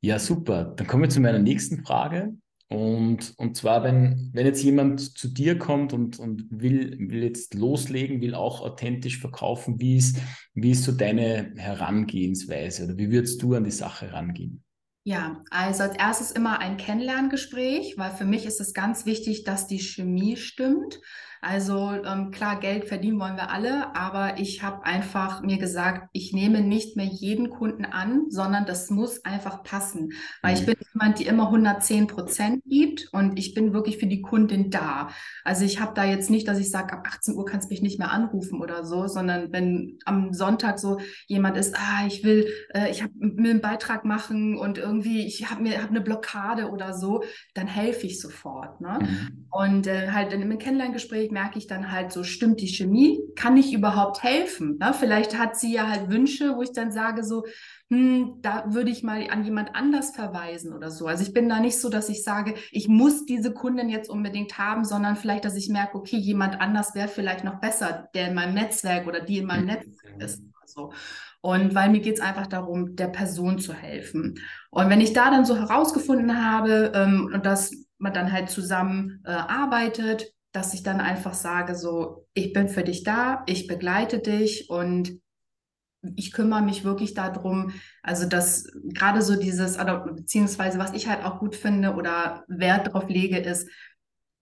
Ja, 0.00 0.18
super. 0.18 0.74
Dann 0.76 0.86
kommen 0.86 1.04
wir 1.04 1.10
zu 1.10 1.20
meiner 1.20 1.38
nächsten 1.38 1.84
Frage. 1.84 2.34
Und, 2.70 3.32
und 3.38 3.56
zwar, 3.56 3.82
wenn, 3.82 4.30
wenn 4.34 4.44
jetzt 4.44 4.62
jemand 4.62 5.00
zu 5.00 5.28
dir 5.28 5.56
kommt 5.56 5.94
und, 5.94 6.18
und 6.18 6.44
will, 6.50 6.98
will 6.98 7.22
jetzt 7.22 7.54
loslegen, 7.54 8.20
will 8.20 8.34
auch 8.34 8.60
authentisch 8.60 9.18
verkaufen, 9.18 9.80
wie 9.80 9.96
ist, 9.96 10.18
wie 10.52 10.72
ist 10.72 10.84
so 10.84 10.92
deine 10.92 11.54
Herangehensweise 11.56 12.84
oder 12.84 12.98
wie 12.98 13.10
würdest 13.10 13.42
du 13.42 13.54
an 13.54 13.64
die 13.64 13.70
Sache 13.70 14.12
rangehen? 14.12 14.62
Ja, 15.08 15.42
also 15.48 15.84
als 15.84 15.96
erstes 15.96 16.32
immer 16.32 16.58
ein 16.58 16.76
Kennenlerngespräch, 16.76 17.96
weil 17.96 18.10
für 18.10 18.26
mich 18.26 18.44
ist 18.44 18.60
es 18.60 18.74
ganz 18.74 19.06
wichtig, 19.06 19.42
dass 19.42 19.66
die 19.66 19.78
Chemie 19.78 20.36
stimmt. 20.36 21.00
Also 21.40 21.92
ähm, 22.04 22.30
klar, 22.30 22.58
Geld 22.58 22.86
verdienen 22.86 23.20
wollen 23.20 23.36
wir 23.36 23.50
alle, 23.50 23.94
aber 23.94 24.38
ich 24.38 24.62
habe 24.62 24.84
einfach 24.84 25.42
mir 25.42 25.58
gesagt, 25.58 26.08
ich 26.12 26.32
nehme 26.32 26.60
nicht 26.60 26.96
mehr 26.96 27.06
jeden 27.06 27.50
Kunden 27.50 27.84
an, 27.84 28.26
sondern 28.28 28.66
das 28.66 28.90
muss 28.90 29.24
einfach 29.24 29.62
passen. 29.62 30.12
Weil 30.42 30.54
mhm. 30.54 30.58
ich 30.58 30.66
bin 30.66 30.76
jemand, 30.92 31.18
die 31.18 31.26
immer 31.26 31.46
110 31.46 32.08
Prozent 32.08 32.62
gibt 32.66 33.08
und 33.12 33.38
ich 33.38 33.54
bin 33.54 33.72
wirklich 33.72 33.98
für 33.98 34.06
die 34.06 34.20
Kundin 34.20 34.70
da. 34.70 35.10
Also 35.44 35.64
ich 35.64 35.80
habe 35.80 35.92
da 35.94 36.04
jetzt 36.04 36.30
nicht, 36.30 36.48
dass 36.48 36.58
ich 36.58 36.70
sage, 36.70 36.92
ab 36.92 37.06
18 37.06 37.34
Uhr 37.34 37.44
kannst 37.44 37.70
du 37.70 37.72
mich 37.72 37.82
nicht 37.82 37.98
mehr 37.98 38.10
anrufen 38.10 38.60
oder 38.60 38.84
so, 38.84 39.06
sondern 39.06 39.52
wenn 39.52 39.98
am 40.04 40.32
Sonntag 40.32 40.78
so 40.78 40.98
jemand 41.26 41.56
ist, 41.56 41.76
ah, 41.76 42.06
ich 42.06 42.24
will, 42.24 42.48
äh, 42.74 42.90
ich 42.90 43.02
habe 43.02 43.12
mir 43.16 43.50
einen 43.50 43.60
Beitrag 43.60 44.04
machen 44.04 44.56
und 44.56 44.78
irgendwie, 44.78 45.24
ich 45.26 45.50
habe 45.50 45.62
mir 45.62 45.82
hab 45.82 45.90
eine 45.90 46.00
Blockade 46.00 46.70
oder 46.70 46.94
so, 46.94 47.22
dann 47.54 47.68
helfe 47.68 48.06
ich 48.06 48.20
sofort. 48.20 48.80
Ne? 48.80 48.98
Mhm. 49.00 49.46
Und 49.50 49.86
äh, 49.86 50.10
halt 50.10 50.32
in 50.32 50.42
einem 50.42 50.58
Kennenlerngespräch 50.58 51.27
Gespräch 51.28 51.30
merke 51.30 51.58
ich 51.58 51.66
dann 51.66 51.92
halt 51.92 52.12
so, 52.12 52.24
stimmt 52.24 52.60
die 52.60 52.68
Chemie? 52.68 53.20
Kann 53.36 53.56
ich 53.56 53.72
überhaupt 53.72 54.22
helfen? 54.22 54.78
Ne? 54.78 54.92
Vielleicht 54.92 55.38
hat 55.38 55.56
sie 55.56 55.72
ja 55.72 55.88
halt 55.88 56.10
Wünsche, 56.10 56.56
wo 56.56 56.62
ich 56.62 56.72
dann 56.72 56.92
sage 56.92 57.24
so, 57.24 57.44
hm, 57.90 58.38
da 58.42 58.64
würde 58.68 58.90
ich 58.90 59.02
mal 59.02 59.28
an 59.30 59.44
jemand 59.44 59.74
anders 59.74 60.10
verweisen 60.10 60.72
oder 60.72 60.90
so. 60.90 61.06
Also 61.06 61.22
ich 61.22 61.32
bin 61.32 61.48
da 61.48 61.60
nicht 61.60 61.80
so, 61.80 61.88
dass 61.88 62.08
ich 62.08 62.22
sage, 62.22 62.54
ich 62.70 62.88
muss 62.88 63.24
diese 63.26 63.52
Kundin 63.52 63.88
jetzt 63.88 64.10
unbedingt 64.10 64.58
haben, 64.58 64.84
sondern 64.84 65.16
vielleicht, 65.16 65.44
dass 65.44 65.56
ich 65.56 65.68
merke, 65.68 65.96
okay, 65.96 66.16
jemand 66.16 66.60
anders 66.60 66.94
wäre 66.94 67.08
vielleicht 67.08 67.44
noch 67.44 67.60
besser, 67.60 68.08
der 68.14 68.28
in 68.28 68.34
meinem 68.34 68.54
Netzwerk 68.54 69.06
oder 69.06 69.20
die 69.20 69.38
in 69.38 69.46
meinem. 69.46 69.66
Netzwerk 69.66 70.22
ist. 70.22 70.42
So. 70.64 70.92
Und 71.40 71.74
weil 71.74 71.90
mir 71.90 72.00
geht 72.00 72.16
es 72.16 72.20
einfach 72.20 72.46
darum, 72.46 72.96
der 72.96 73.08
Person 73.08 73.58
zu 73.58 73.72
helfen. 73.72 74.38
Und 74.70 74.90
wenn 74.90 75.00
ich 75.00 75.12
da 75.12 75.30
dann 75.30 75.44
so 75.44 75.56
herausgefunden 75.56 76.44
habe 76.44 76.92
ähm, 76.94 77.30
und 77.32 77.46
dass 77.46 77.72
man 77.98 78.12
dann 78.12 78.32
halt 78.32 78.50
zusammen 78.50 79.22
äh, 79.24 79.30
arbeitet, 79.30 80.32
dass 80.58 80.74
ich 80.74 80.82
dann 80.82 81.00
einfach 81.00 81.34
sage, 81.34 81.76
so, 81.76 82.26
ich 82.34 82.52
bin 82.52 82.68
für 82.68 82.82
dich 82.82 83.04
da, 83.04 83.44
ich 83.46 83.68
begleite 83.68 84.18
dich 84.18 84.68
und 84.68 85.20
ich 86.16 86.32
kümmere 86.32 86.62
mich 86.62 86.84
wirklich 86.84 87.14
darum, 87.14 87.72
also 88.02 88.26
dass 88.26 88.68
gerade 88.92 89.22
so 89.22 89.36
dieses, 89.36 89.76
beziehungsweise 89.76 90.80
was 90.80 90.94
ich 90.94 91.06
halt 91.08 91.24
auch 91.24 91.38
gut 91.38 91.54
finde 91.54 91.94
oder 91.94 92.44
Wert 92.48 92.88
darauf 92.88 93.08
lege, 93.08 93.38
ist, 93.38 93.68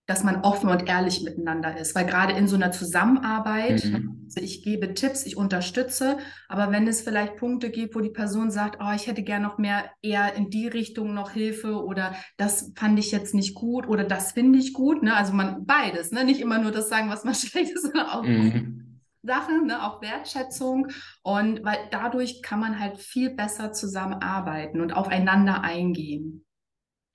dass 0.07 0.23
man 0.23 0.43
offen 0.43 0.71
und 0.71 0.89
ehrlich 0.89 1.23
miteinander 1.23 1.77
ist. 1.77 1.95
Weil 1.95 2.07
gerade 2.07 2.33
in 2.33 2.47
so 2.47 2.55
einer 2.55 2.71
Zusammenarbeit, 2.71 3.85
mhm. 3.85 4.23
also 4.25 4.41
ich 4.41 4.63
gebe 4.63 4.95
Tipps, 4.95 5.27
ich 5.27 5.37
unterstütze, 5.37 6.19
aber 6.49 6.71
wenn 6.71 6.87
es 6.87 7.03
vielleicht 7.03 7.37
Punkte 7.37 7.71
gibt, 7.71 7.97
wo 7.97 8.01
die 8.01 8.11
Person 8.11 8.51
sagt, 8.51 8.81
oh, 8.81 8.93
ich 8.95 9.09
hätte 9.09 9.23
gern 9.23 9.43
noch 9.43 9.59
mehr 9.59 9.91
eher 10.03 10.35
in 10.35 10.49
die 10.49 10.69
Richtung 10.69 11.13
noch 11.13 11.33
Hilfe 11.33 11.85
oder 11.85 12.15
das 12.37 12.73
fand 12.77 12.99
ich 12.99 13.11
jetzt 13.11 13.35
nicht 13.35 13.55
gut 13.55 13.89
oder 13.89 14.05
das 14.05 14.33
finde 14.33 14.59
ich 14.59 14.73
gut, 14.73 15.03
ne? 15.03 15.17
Also 15.17 15.33
man 15.33 15.67
beides, 15.67 16.13
ne? 16.13 16.25
Nicht 16.25 16.41
immer 16.41 16.59
nur 16.59 16.71
das 16.71 16.89
sagen, 16.89 17.11
was 17.11 17.25
man 17.25 17.35
schlecht 17.37 17.73
ist, 17.73 17.83
sondern 17.83 18.07
auch 18.07 18.23
mhm. 18.23 19.01
Sachen, 19.27 19.67
ne? 19.67 19.83
auch 19.85 20.01
Wertschätzung. 20.01 20.87
Und 21.23 21.65
weil 21.65 21.79
dadurch 21.91 22.43
kann 22.43 22.61
man 22.61 22.79
halt 22.79 22.99
viel 22.99 23.31
besser 23.31 23.73
zusammenarbeiten 23.73 24.81
und 24.81 24.93
aufeinander 24.93 25.63
eingehen. 25.63 26.45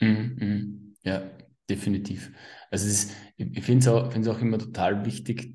Mhm. 0.01 0.35
mhm. 0.39 0.95
Ja, 1.03 1.23
definitiv. 1.69 2.31
Also 2.71 2.87
ist, 2.87 3.11
ich 3.37 3.63
finde 3.63 3.79
es 3.81 3.87
auch, 3.87 4.35
auch 4.35 4.41
immer 4.41 4.57
total 4.57 5.05
wichtig, 5.05 5.53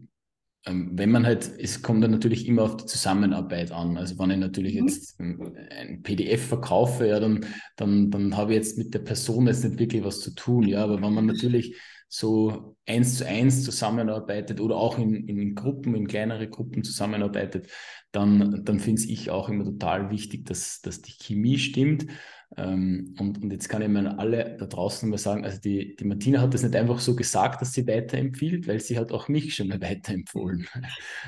ähm, 0.67 0.91
wenn 0.95 1.11
man 1.11 1.25
halt, 1.25 1.51
es 1.59 1.81
kommt 1.81 2.03
dann 2.05 2.11
natürlich 2.11 2.47
immer 2.47 2.65
auf 2.65 2.77
die 2.77 2.87
Zusammenarbeit 2.87 3.73
an. 3.73 3.97
Also 3.97 4.19
wenn 4.19 4.31
ich 4.31 4.39
natürlich 4.39 4.75
mhm. 4.75 4.87
jetzt 4.87 5.19
ein 5.21 6.03
PDF 6.03 6.47
verkaufe, 6.47 7.07
ja, 7.07 7.21
dann, 7.21 7.47
dann, 7.77 8.11
dann 8.11 8.37
habe 8.37 8.53
ich 8.53 8.59
jetzt 8.59 8.79
mit 8.79 8.93
der 8.93 8.99
Person 8.99 9.47
jetzt 9.47 9.65
nicht 9.65 9.79
wirklich 9.79 10.05
was 10.05 10.21
zu 10.21 10.35
tun, 10.35 10.67
ja. 10.67 10.83
Aber 10.85 11.01
wenn 11.01 11.15
man 11.15 11.27
natürlich 11.27 11.77
so 12.09 12.77
eins 12.87 13.19
zu 13.19 13.27
eins 13.27 13.65
zusammenarbeitet 13.65 14.61
oder 14.61 14.77
auch 14.77 14.99
in, 14.99 15.27
in 15.29 15.55
Gruppen, 15.55 15.95
in 15.95 16.07
kleinere 16.07 16.49
Gruppen 16.49 16.85
zusammenarbeitet, 16.85 17.69
dann, 18.13 18.65
dann 18.65 18.81
finde 18.81 19.03
ich 19.03 19.31
auch 19.31 19.49
immer 19.49 19.65
total 19.65 20.11
wichtig, 20.11 20.47
dass, 20.47 20.81
dass 20.81 21.03
die 21.03 21.13
Chemie 21.13 21.59
stimmt. 21.59 22.07
Ähm, 22.57 23.15
und, 23.19 23.43
und 23.43 23.51
jetzt 23.51 23.69
kann 23.69 23.83
ich 23.83 23.89
mir 23.89 24.19
alle 24.19 24.57
da 24.59 24.67
draußen 24.67 25.09
mal 25.11 25.19
sagen, 25.19 25.45
also 25.45 25.61
die, 25.61 25.95
die 25.97 26.05
Martina 26.05 26.41
hat 26.41 26.55
das 26.55 26.63
nicht 26.63 26.75
einfach 26.75 26.99
so 26.99 27.15
gesagt, 27.15 27.61
dass 27.61 27.73
sie 27.73 27.87
weiterempfiehlt, 27.87 28.67
weil 28.67 28.81
sie 28.81 28.99
hat 28.99 29.13
auch 29.13 29.29
mich 29.29 29.55
schon 29.55 29.69
mal 29.69 29.81
weiterempfohlen. 29.81 30.67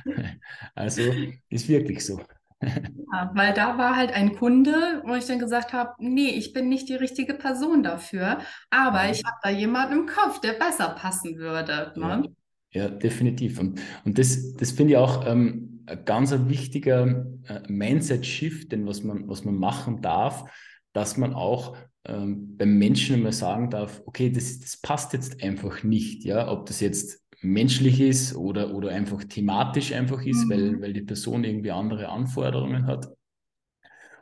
also 0.75 1.03
ist 1.49 1.69
wirklich 1.69 2.05
so. 2.05 2.21
Ja, 2.61 3.31
weil 3.35 3.55
da 3.55 3.79
war 3.79 3.95
halt 3.95 4.13
ein 4.13 4.35
Kunde, 4.35 5.03
wo 5.05 5.15
ich 5.15 5.27
dann 5.27 5.39
gesagt 5.39 5.73
habe, 5.73 5.93
nee, 5.99 6.31
ich 6.31 6.53
bin 6.53 6.69
nicht 6.69 6.89
die 6.89 6.97
richtige 6.97 7.35
Person 7.35 7.85
dafür, 7.85 8.39
aber 8.71 9.11
ich 9.11 9.25
habe 9.25 9.37
da 9.43 9.51
jemanden 9.51 10.01
im 10.01 10.07
Kopf, 10.07 10.41
der 10.41 10.55
besser 10.55 10.89
passen 10.89 11.37
würde. 11.37 11.93
Ne? 11.95 12.25
Ja, 12.73 12.83
ja, 12.83 12.89
definitiv. 12.89 13.61
Und, 13.61 13.81
und 14.05 14.19
das, 14.19 14.55
das 14.55 14.73
finde 14.73 14.95
ich 14.95 14.97
auch 14.97 15.25
ähm, 15.27 15.85
ein 15.87 16.05
ganz 16.05 16.35
wichtiger 16.49 17.27
äh, 17.47 17.61
Mindset-Shift, 17.69 18.73
den 18.73 18.87
was 18.87 19.05
man, 19.05 19.29
was 19.29 19.45
man 19.45 19.55
machen 19.55 20.03
darf, 20.03 20.45
dass 20.93 21.17
man 21.17 21.35
auch 21.35 21.77
ähm, 22.05 22.57
beim 22.57 22.79
Menschen 22.79 23.17
immer 23.17 23.33
sagen 23.33 23.71
darf, 23.71 24.03
okay, 24.07 24.31
das, 24.31 24.61
das 24.61 24.79
passt 24.79 25.13
jetzt 25.13 25.43
einfach 25.43 25.83
nicht, 25.83 26.25
ja, 26.25 26.51
ob 26.51 26.67
das 26.67 26.81
jetzt 26.81 27.23
menschlich 27.41 28.01
ist 28.01 28.35
oder, 28.35 28.75
oder 28.75 28.91
einfach 28.91 29.23
thematisch 29.25 29.93
einfach 29.93 30.25
ist, 30.25 30.47
mhm. 30.47 30.51
weil, 30.51 30.81
weil 30.81 30.93
die 30.93 31.03
Person 31.03 31.45
irgendwie 31.45 31.71
andere 31.71 32.09
Anforderungen 32.09 32.87
hat. 32.87 33.09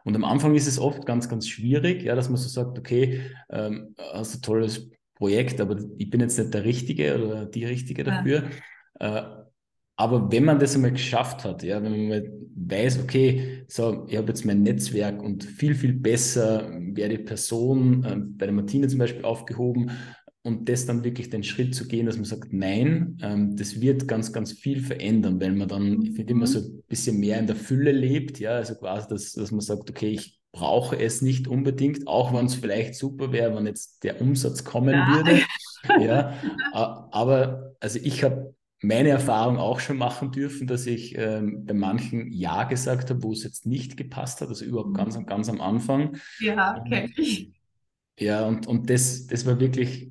Und 0.05 0.15
am 0.15 0.25
Anfang 0.25 0.55
ist 0.55 0.69
es 0.69 0.79
oft 0.79 1.05
ganz, 1.07 1.29
ganz 1.29 1.49
schwierig, 1.49 2.03
ja, 2.03 2.15
dass 2.15 2.29
man 2.29 2.37
so 2.37 2.49
sagt, 2.49 2.79
okay, 2.79 3.23
ähm, 3.51 3.95
hast 4.13 4.37
ein 4.37 4.43
tolles 4.43 4.91
Projekt, 5.15 5.61
aber 5.61 5.79
ich 5.99 6.11
bin 6.11 6.21
jetzt 6.21 6.39
nicht 6.39 6.55
der 6.55 6.65
Richtige 6.65 7.25
oder 7.25 7.47
die 7.47 7.65
Richtige 7.65 8.05
dafür. 8.05 8.45
Ja. 9.01 9.19
Äh, 9.19 9.46
aber 9.97 10.31
wenn 10.31 10.45
man 10.45 10.59
das 10.59 10.75
einmal 10.75 10.93
geschafft 10.93 11.45
hat, 11.45 11.63
ja, 11.63 11.83
wenn 11.83 11.93
man 11.93 12.09
mal 12.09 12.33
weiß, 12.55 13.01
okay, 13.03 13.65
so, 13.67 14.07
ich 14.09 14.17
habe 14.17 14.29
jetzt 14.29 14.45
mein 14.45 14.63
Netzwerk 14.63 15.23
und 15.23 15.45
viel, 15.45 15.75
viel 15.75 15.95
besser 15.95 16.71
wäre 16.93 17.11
die 17.11 17.19
Person 17.19 18.05
äh, 18.05 18.17
bei 18.17 18.47
der 18.47 18.55
Martine 18.55 18.89
zum 18.89 18.99
Beispiel 18.99 19.25
aufgehoben 19.25 19.91
und 20.43 20.69
das 20.69 20.87
dann 20.87 21.03
wirklich 21.03 21.31
den 21.31 21.43
Schritt 21.43 21.75
zu 21.75 21.89
gehen, 21.89 22.07
dass 22.07 22.17
man 22.17 22.25
sagt, 22.25 22.53
nein, 22.53 23.19
ähm, 23.23 23.57
das 23.57 23.81
wird 23.81 24.07
ganz, 24.07 24.33
ganz 24.33 24.53
viel 24.53 24.81
verändern, 24.81 25.41
weil 25.41 25.53
man 25.53 25.69
dann, 25.69 26.03
ich 26.03 26.13
finde, 26.13 26.33
immer 26.33 26.47
mhm. 26.47 26.51
so 26.51 26.59
ein 26.61 26.83
bisschen 26.89 27.19
mehr 27.19 27.39
in 27.39 27.47
der 27.47 27.57
Fülle 27.57 27.93
lebt, 27.93 28.39
ja, 28.39 28.51
also 28.51 28.75
quasi, 28.75 29.09
dass, 29.09 29.33
dass 29.33 29.51
man 29.51 29.61
sagt, 29.61 29.91
okay, 29.91 30.11
ich 30.11 30.39
brauche 30.53 30.99
es 30.99 31.21
nicht 31.21 31.49
unbedingt, 31.49 32.07
auch 32.07 32.33
wenn 32.33 32.47
es 32.47 32.55
vielleicht 32.55 32.95
super 32.95 33.33
wäre, 33.33 33.55
wenn 33.55 33.67
jetzt 33.67 34.05
der 34.05 34.21
Umsatz 34.21 34.65
kommen 34.65 34.95
ja. 34.95 35.15
würde. 35.15 35.41
Ja, 36.01 36.35
aber 36.73 37.77
also 37.79 38.01
ich 38.03 38.25
habe 38.25 38.56
meine 38.83 39.09
Erfahrung 39.09 39.59
auch 39.59 39.81
schon 39.81 39.97
machen 39.97 40.33
dürfen, 40.33 40.67
dass 40.67 40.87
ich 40.87 41.17
ähm, 41.17 41.65
bei 41.65 41.75
manchen 41.75 42.31
Ja 42.31 42.65
gesagt 42.65 43.11
habe, 43.11 43.23
wo 43.23 43.33
es 43.33 43.43
jetzt 43.43 43.67
nicht 43.67 43.97
gepasst 43.97 44.41
hat, 44.41 44.49
also 44.49 44.65
überhaupt 44.65 44.95
ganz, 44.95 45.19
ganz 45.27 45.49
am 45.49 45.61
Anfang. 45.61 46.17
Ja, 46.41 46.85
kenne 46.89 47.11
ich. 47.17 47.53
Ja, 48.19 48.47
und, 48.47 48.67
und 48.67 48.89
das, 48.91 49.27
das 49.27 49.47
war 49.47 49.61
wirklich 49.61 50.11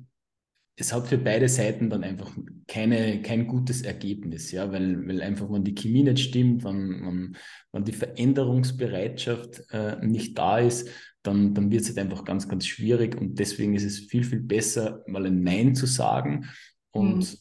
es 0.78 0.92
hat 0.92 1.06
für 1.06 1.16
beide 1.16 1.48
Seiten 1.48 1.88
dann 1.88 2.04
einfach 2.04 2.36
keine, 2.66 3.22
kein 3.22 3.46
gutes 3.46 3.80
Ergebnis, 3.80 4.52
ja, 4.52 4.70
weil, 4.70 5.08
weil 5.08 5.22
einfach, 5.22 5.50
wenn 5.50 5.64
die 5.64 5.74
Chemie 5.74 6.02
nicht 6.02 6.20
stimmt, 6.20 6.64
wenn, 6.64 7.06
wenn, 7.06 7.36
wenn 7.72 7.84
die 7.84 7.92
Veränderungsbereitschaft 7.92 9.64
äh, 9.70 9.96
nicht 10.04 10.36
da 10.36 10.58
ist, 10.58 10.88
dann, 11.22 11.54
dann 11.54 11.70
wird 11.70 11.82
es 11.82 11.88
halt 11.88 11.98
einfach 11.98 12.24
ganz, 12.24 12.46
ganz 12.46 12.66
schwierig 12.66 13.18
und 13.18 13.38
deswegen 13.38 13.74
ist 13.74 13.84
es 13.84 14.00
viel, 14.00 14.22
viel 14.22 14.40
besser, 14.40 15.02
mal 15.06 15.24
ein 15.24 15.42
Nein 15.42 15.74
zu 15.74 15.86
sagen 15.86 16.46
und, 16.90 17.18
mhm. 17.18 17.38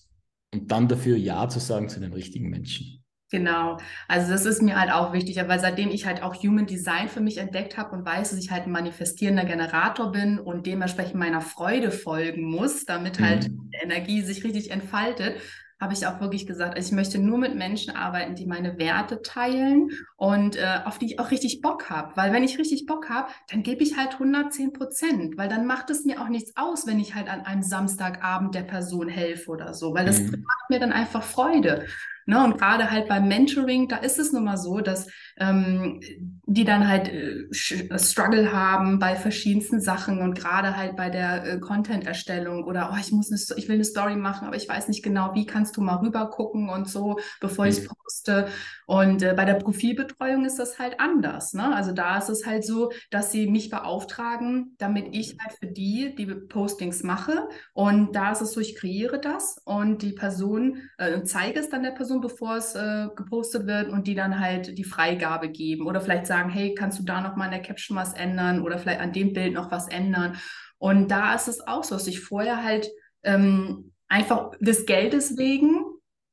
Und 0.55 0.71
dann 0.71 0.87
dafür 0.87 1.17
Ja 1.17 1.47
zu 1.49 1.59
sagen 1.59 1.89
zu 1.89 1.99
den 1.99 2.13
richtigen 2.13 2.49
Menschen. 2.49 3.03
Genau, 3.31 3.77
also 4.07 4.31
das 4.31 4.45
ist 4.45 4.61
mir 4.61 4.79
halt 4.79 4.91
auch 4.91 5.11
wichtig, 5.11 5.37
weil 5.47 5.59
seitdem 5.59 5.89
ich 5.89 6.05
halt 6.05 6.21
auch 6.21 6.35
Human 6.35 6.67
Design 6.67 7.09
für 7.09 7.21
mich 7.21 7.37
entdeckt 7.37 7.75
habe 7.75 7.95
und 7.95 8.05
weiß, 8.05 8.29
dass 8.29 8.39
ich 8.39 8.51
halt 8.51 8.65
ein 8.65 8.71
manifestierender 8.71 9.45
Generator 9.45 10.11
bin 10.11 10.39
und 10.39 10.67
dementsprechend 10.67 11.15
meiner 11.15 11.41
Freude 11.41 11.91
folgen 11.91 12.43
muss, 12.43 12.85
damit 12.85 13.19
halt 13.19 13.49
mhm. 13.49 13.71
Energie 13.81 14.21
sich 14.21 14.43
richtig 14.43 14.71
entfaltet, 14.71 15.41
habe 15.85 15.93
ich 15.93 16.07
auch 16.07 16.19
wirklich 16.19 16.47
gesagt, 16.47 16.75
also 16.75 16.87
ich 16.87 16.95
möchte 16.95 17.19
nur 17.19 17.37
mit 17.37 17.53
Menschen 17.53 17.95
arbeiten, 17.95 18.33
die 18.33 18.47
meine 18.47 18.79
Werte 18.79 19.21
teilen 19.21 19.91
und 20.17 20.55
äh, 20.55 20.79
auf 20.83 20.97
die 20.97 21.05
ich 21.05 21.19
auch 21.19 21.29
richtig 21.29 21.61
Bock 21.61 21.91
habe. 21.91 22.11
Weil 22.15 22.33
wenn 22.33 22.43
ich 22.43 22.57
richtig 22.57 22.87
Bock 22.87 23.07
habe, 23.07 23.29
dann 23.51 23.61
gebe 23.61 23.83
ich 23.83 23.95
halt 23.95 24.13
110 24.13 24.73
Prozent, 24.73 25.37
weil 25.37 25.47
dann 25.47 25.67
macht 25.67 25.91
es 25.91 26.03
mir 26.03 26.21
auch 26.21 26.27
nichts 26.27 26.53
aus, 26.55 26.87
wenn 26.87 26.99
ich 26.99 27.13
halt 27.13 27.29
an 27.29 27.41
einem 27.41 27.61
Samstagabend 27.61 28.55
der 28.55 28.63
Person 28.63 29.07
helfe 29.07 29.51
oder 29.51 29.75
so, 29.75 29.93
weil 29.93 30.07
das 30.07 30.19
mhm. 30.19 30.43
macht 30.47 30.69
mir 30.69 30.79
dann 30.79 30.91
einfach 30.91 31.21
Freude. 31.21 31.85
Ne? 32.25 32.43
Und 32.43 32.57
gerade 32.57 32.91
halt 32.91 33.07
beim 33.07 33.27
Mentoring, 33.27 33.87
da 33.87 33.97
ist 33.97 34.19
es 34.19 34.31
nun 34.31 34.45
mal 34.45 34.57
so, 34.57 34.79
dass 34.79 35.07
ähm, 35.37 35.99
die 36.47 36.63
dann 36.63 36.87
halt 36.87 37.07
äh, 37.07 37.41
äh, 37.49 37.99
Struggle 37.99 38.51
haben 38.51 38.99
bei 38.99 39.15
verschiedensten 39.15 39.79
Sachen 39.81 40.19
und 40.19 40.35
gerade 40.35 40.77
halt 40.77 40.95
bei 40.95 41.09
der 41.09 41.45
äh, 41.45 41.59
Content-Erstellung 41.59 42.63
oder 42.63 42.91
oh, 42.93 42.97
ich 42.99 43.11
muss 43.11 43.31
eine, 43.31 43.39
ich 43.59 43.67
will 43.67 43.75
eine 43.75 43.83
Story 43.83 44.15
machen, 44.15 44.47
aber 44.47 44.55
ich 44.55 44.67
weiß 44.67 44.87
nicht 44.87 45.03
genau, 45.03 45.33
wie 45.33 45.45
kannst 45.45 45.77
du 45.77 45.81
mal 45.81 45.97
rüber 45.97 46.29
gucken 46.29 46.69
und 46.69 46.89
so, 46.89 47.19
bevor 47.41 47.65
ich 47.65 47.81
mhm. 47.81 47.87
poste. 47.87 48.47
Und 48.85 49.23
äh, 49.23 49.33
bei 49.35 49.45
der 49.45 49.55
Profilbetreuung 49.55 50.45
ist 50.45 50.57
das 50.57 50.79
halt 50.79 50.99
anders. 50.99 51.53
Ne? 51.53 51.75
Also 51.75 51.91
da 51.91 52.17
ist 52.17 52.29
es 52.29 52.45
halt 52.45 52.65
so, 52.65 52.91
dass 53.09 53.31
sie 53.31 53.47
mich 53.47 53.69
beauftragen, 53.69 54.75
damit 54.77 55.15
ich 55.15 55.37
halt 55.39 55.57
für 55.59 55.67
die 55.67 56.15
die 56.15 56.25
Postings 56.25 57.03
mache. 57.03 57.47
Und 57.73 58.15
da 58.15 58.31
ist 58.31 58.41
es 58.41 58.53
so, 58.53 58.61
ich 58.61 58.75
kreiere 58.75 59.19
das 59.19 59.61
und 59.65 60.01
die 60.01 60.13
Person 60.13 60.77
äh, 60.97 61.23
zeige 61.23 61.59
es 61.59 61.69
dann 61.69 61.83
der 61.83 61.91
Person, 61.91 62.14
bevor 62.21 62.57
es 62.57 62.75
äh, 62.75 63.07
gepostet 63.15 63.67
wird 63.67 63.89
und 63.89 64.07
die 64.07 64.15
dann 64.15 64.39
halt 64.39 64.77
die 64.77 64.83
Freigabe 64.83 65.49
geben 65.49 65.87
oder 65.87 66.01
vielleicht 66.01 66.27
sagen, 66.27 66.49
hey, 66.49 66.73
kannst 66.73 66.99
du 66.99 67.03
da 67.03 67.21
noch 67.21 67.35
mal 67.35 67.45
in 67.45 67.51
der 67.51 67.61
Caption 67.61 67.97
was 67.97 68.13
ändern 68.13 68.61
oder 68.61 68.77
vielleicht 68.77 69.01
an 69.01 69.13
dem 69.13 69.33
Bild 69.33 69.53
noch 69.53 69.71
was 69.71 69.87
ändern. 69.87 70.37
Und 70.77 71.09
da 71.09 71.33
ist 71.35 71.47
es 71.47 71.65
auch 71.67 71.83
so, 71.83 71.95
dass 71.95 72.07
ich 72.07 72.21
vorher 72.21 72.63
halt 72.63 72.89
ähm, 73.23 73.91
einfach 74.07 74.51
des 74.59 74.85
Geldes 74.85 75.37
wegen 75.37 75.83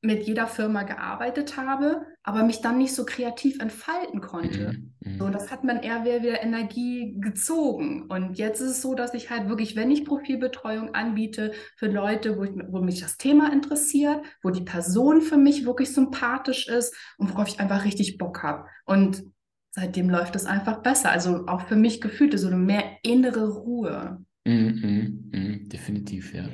mit 0.01 0.27
jeder 0.27 0.47
Firma 0.47 0.83
gearbeitet 0.83 1.57
habe, 1.57 2.05
aber 2.23 2.43
mich 2.43 2.61
dann 2.61 2.77
nicht 2.77 2.95
so 2.95 3.05
kreativ 3.05 3.59
entfalten 3.59 4.21
konnte. 4.21 4.73
Mhm. 4.73 4.93
mhm. 5.01 5.19
So, 5.19 5.29
das 5.29 5.51
hat 5.51 5.65
man 5.65 5.83
eher 5.83 6.05
wieder 6.05 6.41
Energie 6.41 7.17
gezogen. 7.19 8.03
Und 8.03 8.37
jetzt 8.37 8.61
ist 8.61 8.69
es 8.69 8.81
so, 8.81 8.95
dass 8.95 9.13
ich 9.13 9.29
halt 9.29 9.49
wirklich, 9.49 9.75
wenn 9.75 9.91
ich 9.91 10.05
Profilbetreuung 10.05 10.95
anbiete 10.95 11.51
für 11.75 11.87
Leute, 11.87 12.37
wo, 12.37 12.43
ich, 12.43 12.51
wo 12.69 12.81
mich 12.81 13.01
das 13.01 13.17
Thema 13.17 13.51
interessiert, 13.51 14.25
wo 14.41 14.49
die 14.49 14.63
Person 14.63 15.21
für 15.21 15.37
mich 15.37 15.65
wirklich 15.65 15.93
sympathisch 15.93 16.67
ist 16.69 16.95
und 17.17 17.33
worauf 17.33 17.49
ich 17.49 17.59
einfach 17.59 17.83
richtig 17.83 18.17
Bock 18.17 18.41
habe. 18.41 18.65
Und 18.85 19.23
seitdem 19.71 20.09
läuft 20.09 20.35
es 20.37 20.45
einfach 20.45 20.81
besser. 20.81 21.11
Also 21.11 21.45
auch 21.47 21.67
für 21.67 21.75
mich 21.75 21.99
gefühlt 21.99 22.39
so 22.39 22.47
eine 22.47 22.55
mehr 22.55 22.97
innere 23.03 23.49
Ruhe. 23.49 24.23
Mhm, 24.45 25.29
mh, 25.31 25.39
mh, 25.39 25.57
definitiv, 25.65 26.33
ja. 26.33 26.47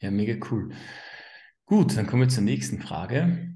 Ja, 0.00 0.10
mega 0.10 0.34
cool. 0.50 0.70
Gut, 1.64 1.96
dann 1.96 2.06
kommen 2.06 2.22
wir 2.22 2.28
zur 2.28 2.42
nächsten 2.42 2.80
Frage. 2.80 3.51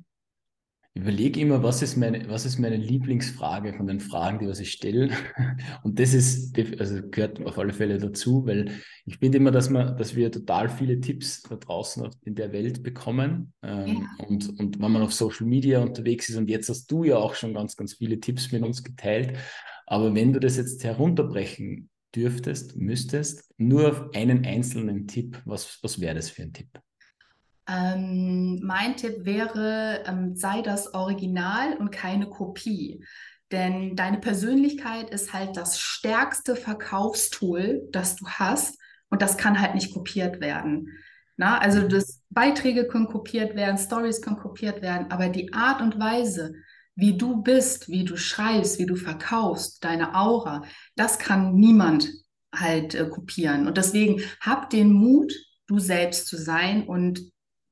Überlege 0.96 1.40
immer, 1.40 1.62
was 1.62 1.82
ist, 1.82 1.98
meine, 1.98 2.26
was 2.30 2.46
ist 2.46 2.58
meine 2.58 2.76
Lieblingsfrage 2.76 3.74
von 3.74 3.86
den 3.86 4.00
Fragen, 4.00 4.38
die 4.38 4.48
was 4.48 4.60
ich 4.60 4.72
stelle. 4.72 5.10
Und 5.82 6.00
das 6.00 6.14
ist, 6.14 6.58
also 6.80 7.02
gehört 7.10 7.44
auf 7.44 7.58
alle 7.58 7.74
Fälle 7.74 7.98
dazu, 7.98 8.46
weil 8.46 8.70
ich 9.04 9.18
finde 9.18 9.36
immer, 9.36 9.50
dass, 9.50 9.68
man, 9.68 9.98
dass 9.98 10.16
wir 10.16 10.32
total 10.32 10.70
viele 10.70 10.98
Tipps 10.98 11.42
da 11.42 11.56
draußen 11.56 12.08
in 12.24 12.34
der 12.34 12.50
Welt 12.52 12.82
bekommen. 12.82 13.52
Ähm, 13.62 14.06
ja. 14.18 14.26
und, 14.26 14.58
und 14.58 14.80
wenn 14.80 14.90
man 14.90 15.02
auf 15.02 15.12
Social 15.12 15.46
Media 15.46 15.82
unterwegs 15.82 16.30
ist, 16.30 16.36
und 16.36 16.48
jetzt 16.48 16.70
hast 16.70 16.90
du 16.90 17.04
ja 17.04 17.18
auch 17.18 17.34
schon 17.34 17.52
ganz, 17.52 17.76
ganz 17.76 17.92
viele 17.92 18.18
Tipps 18.18 18.50
mit 18.50 18.62
uns 18.62 18.82
geteilt. 18.82 19.36
Aber 19.86 20.14
wenn 20.14 20.32
du 20.32 20.40
das 20.40 20.56
jetzt 20.56 20.82
herunterbrechen 20.82 21.90
dürftest, 22.14 22.74
müsstest, 22.74 23.52
nur 23.58 23.90
auf 23.90 24.14
einen 24.14 24.46
einzelnen 24.46 25.06
Tipp, 25.06 25.42
was, 25.44 25.78
was 25.82 26.00
wäre 26.00 26.14
das 26.14 26.30
für 26.30 26.42
ein 26.42 26.54
Tipp? 26.54 26.70
Ähm, 27.68 28.60
mein 28.62 28.96
Tipp 28.96 29.24
wäre, 29.24 30.04
ähm, 30.06 30.36
sei 30.36 30.62
das 30.62 30.94
Original 30.94 31.76
und 31.78 31.90
keine 31.90 32.28
Kopie. 32.28 33.04
Denn 33.52 33.96
deine 33.96 34.18
Persönlichkeit 34.18 35.10
ist 35.10 35.32
halt 35.32 35.56
das 35.56 35.78
stärkste 35.78 36.56
Verkaufstool, 36.56 37.88
das 37.92 38.16
du 38.16 38.26
hast. 38.28 38.78
Und 39.08 39.22
das 39.22 39.36
kann 39.36 39.60
halt 39.60 39.74
nicht 39.74 39.94
kopiert 39.94 40.40
werden. 40.40 40.88
Na, 41.36 41.58
also 41.58 41.86
das, 41.86 42.22
Beiträge 42.36 42.86
können 42.86 43.06
kopiert 43.06 43.56
werden, 43.56 43.78
Stories 43.78 44.20
können 44.20 44.36
kopiert 44.36 44.82
werden, 44.82 45.10
aber 45.10 45.30
die 45.30 45.54
Art 45.54 45.80
und 45.80 45.98
Weise, 45.98 46.54
wie 46.94 47.16
du 47.16 47.42
bist, 47.42 47.88
wie 47.88 48.04
du 48.04 48.18
schreibst, 48.18 48.78
wie 48.78 48.84
du 48.84 48.94
verkaufst, 48.94 49.82
deine 49.82 50.14
Aura, 50.14 50.64
das 50.96 51.18
kann 51.18 51.54
niemand 51.54 52.10
halt 52.54 52.94
äh, 52.94 53.08
kopieren. 53.08 53.66
Und 53.66 53.78
deswegen 53.78 54.20
hab 54.40 54.68
den 54.68 54.92
Mut, 54.92 55.32
du 55.66 55.78
selbst 55.78 56.26
zu 56.26 56.36
sein 56.36 56.86
und 56.86 57.22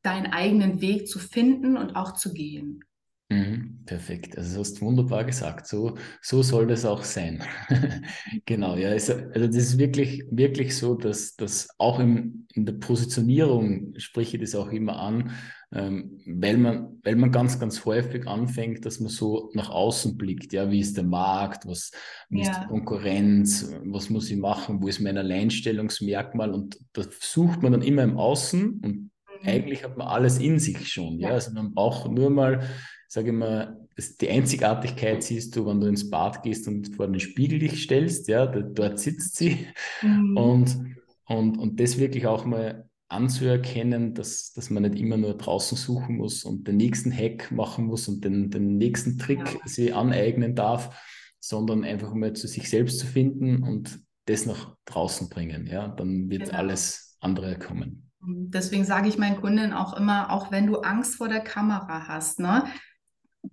deinen 0.04 0.32
eigenen 0.32 0.80
Weg 0.80 1.08
zu 1.08 1.18
finden 1.18 1.76
und 1.76 1.96
auch 1.96 2.14
zu 2.14 2.32
gehen. 2.32 2.84
Mhm, 3.30 3.80
perfekt. 3.86 4.36
Also, 4.36 4.58
das 4.58 4.68
hast 4.68 4.80
du 4.80 4.86
wunderbar 4.86 5.24
gesagt. 5.24 5.66
So, 5.66 5.96
so 6.20 6.42
soll 6.42 6.66
das 6.66 6.84
auch 6.84 7.02
sein. 7.02 7.42
genau, 8.44 8.76
ja. 8.76 8.90
Also, 8.90 9.14
das 9.14 9.56
ist 9.56 9.78
wirklich, 9.78 10.24
wirklich 10.30 10.76
so, 10.76 10.94
dass, 10.94 11.34
dass 11.34 11.68
auch 11.78 11.98
im, 12.00 12.46
in 12.52 12.66
der 12.66 12.74
Positionierung 12.74 13.94
spreche 13.96 14.36
ich 14.36 14.42
das 14.42 14.54
auch 14.54 14.70
immer 14.70 14.98
an, 14.98 15.32
ähm, 15.72 16.20
weil, 16.26 16.58
man, 16.58 17.00
weil 17.02 17.16
man 17.16 17.32
ganz, 17.32 17.58
ganz 17.58 17.84
häufig 17.86 18.28
anfängt, 18.28 18.84
dass 18.84 19.00
man 19.00 19.08
so 19.08 19.50
nach 19.54 19.70
außen 19.70 20.18
blickt. 20.18 20.52
Ja, 20.52 20.70
wie 20.70 20.80
ist 20.80 20.98
der 20.98 21.04
Markt? 21.04 21.66
Was 21.66 21.92
wie 22.28 22.42
ja. 22.42 22.50
ist 22.50 22.60
die 22.60 22.66
Konkurrenz? 22.66 23.72
Was 23.86 24.10
muss 24.10 24.30
ich 24.30 24.36
machen? 24.36 24.82
Wo 24.82 24.86
ist 24.86 25.00
mein 25.00 25.16
Alleinstellungsmerkmal? 25.16 26.52
Und 26.52 26.78
das 26.92 27.08
sucht 27.20 27.62
man 27.62 27.72
dann 27.72 27.82
immer 27.82 28.02
im 28.02 28.18
Außen 28.18 28.80
und. 28.84 29.10
Eigentlich 29.44 29.84
hat 29.84 29.96
man 29.96 30.08
alles 30.08 30.38
in 30.38 30.58
sich 30.58 30.88
schon. 30.88 31.18
Ja? 31.18 31.30
Also 31.30 31.52
man 31.52 31.74
braucht 31.74 32.10
nur 32.10 32.30
mal, 32.30 32.66
sage 33.08 33.28
ich 33.28 33.34
mal, 33.36 33.76
die 34.20 34.28
Einzigartigkeit 34.28 35.22
siehst 35.22 35.54
du, 35.54 35.66
wenn 35.66 35.80
du 35.80 35.86
ins 35.86 36.10
Bad 36.10 36.42
gehst 36.42 36.66
und 36.66 36.94
vor 36.96 37.06
den 37.06 37.20
Spiegel 37.20 37.58
dich 37.60 37.82
stellst, 37.82 38.28
ja, 38.28 38.46
dort 38.46 38.98
sitzt 38.98 39.36
sie. 39.36 39.66
Mhm. 40.02 40.36
Und, 40.36 40.78
und, 41.26 41.58
und 41.58 41.80
das 41.80 41.98
wirklich 41.98 42.26
auch 42.26 42.44
mal 42.44 42.88
anzuerkennen, 43.08 44.14
dass, 44.14 44.52
dass 44.52 44.70
man 44.70 44.82
nicht 44.82 44.96
immer 44.96 45.16
nur 45.16 45.34
draußen 45.34 45.76
suchen 45.76 46.16
muss 46.16 46.44
und 46.44 46.66
den 46.66 46.76
nächsten 46.76 47.12
Hack 47.12 47.52
machen 47.52 47.86
muss 47.86 48.08
und 48.08 48.24
den, 48.24 48.50
den 48.50 48.76
nächsten 48.76 49.18
Trick 49.18 49.38
ja. 49.38 49.60
sie 49.64 49.92
aneignen 49.92 50.54
darf, 50.54 50.98
sondern 51.38 51.84
einfach 51.84 52.14
mal 52.14 52.32
zu 52.32 52.48
sich 52.48 52.68
selbst 52.68 52.98
zu 52.98 53.06
finden 53.06 53.62
und 53.62 54.00
das 54.26 54.46
nach 54.46 54.74
draußen 54.86 55.28
bringen. 55.28 55.66
Ja, 55.66 55.88
dann 55.88 56.30
wird 56.30 56.46
genau. 56.46 56.58
alles 56.58 57.16
andere 57.20 57.58
kommen. 57.58 58.10
Deswegen 58.26 58.84
sage 58.84 59.08
ich 59.08 59.18
meinen 59.18 59.40
Kunden 59.40 59.72
auch 59.72 59.96
immer, 59.96 60.30
auch 60.30 60.50
wenn 60.50 60.66
du 60.66 60.78
Angst 60.78 61.16
vor 61.16 61.28
der 61.28 61.40
Kamera 61.40 62.08
hast, 62.08 62.40
ne, 62.40 62.64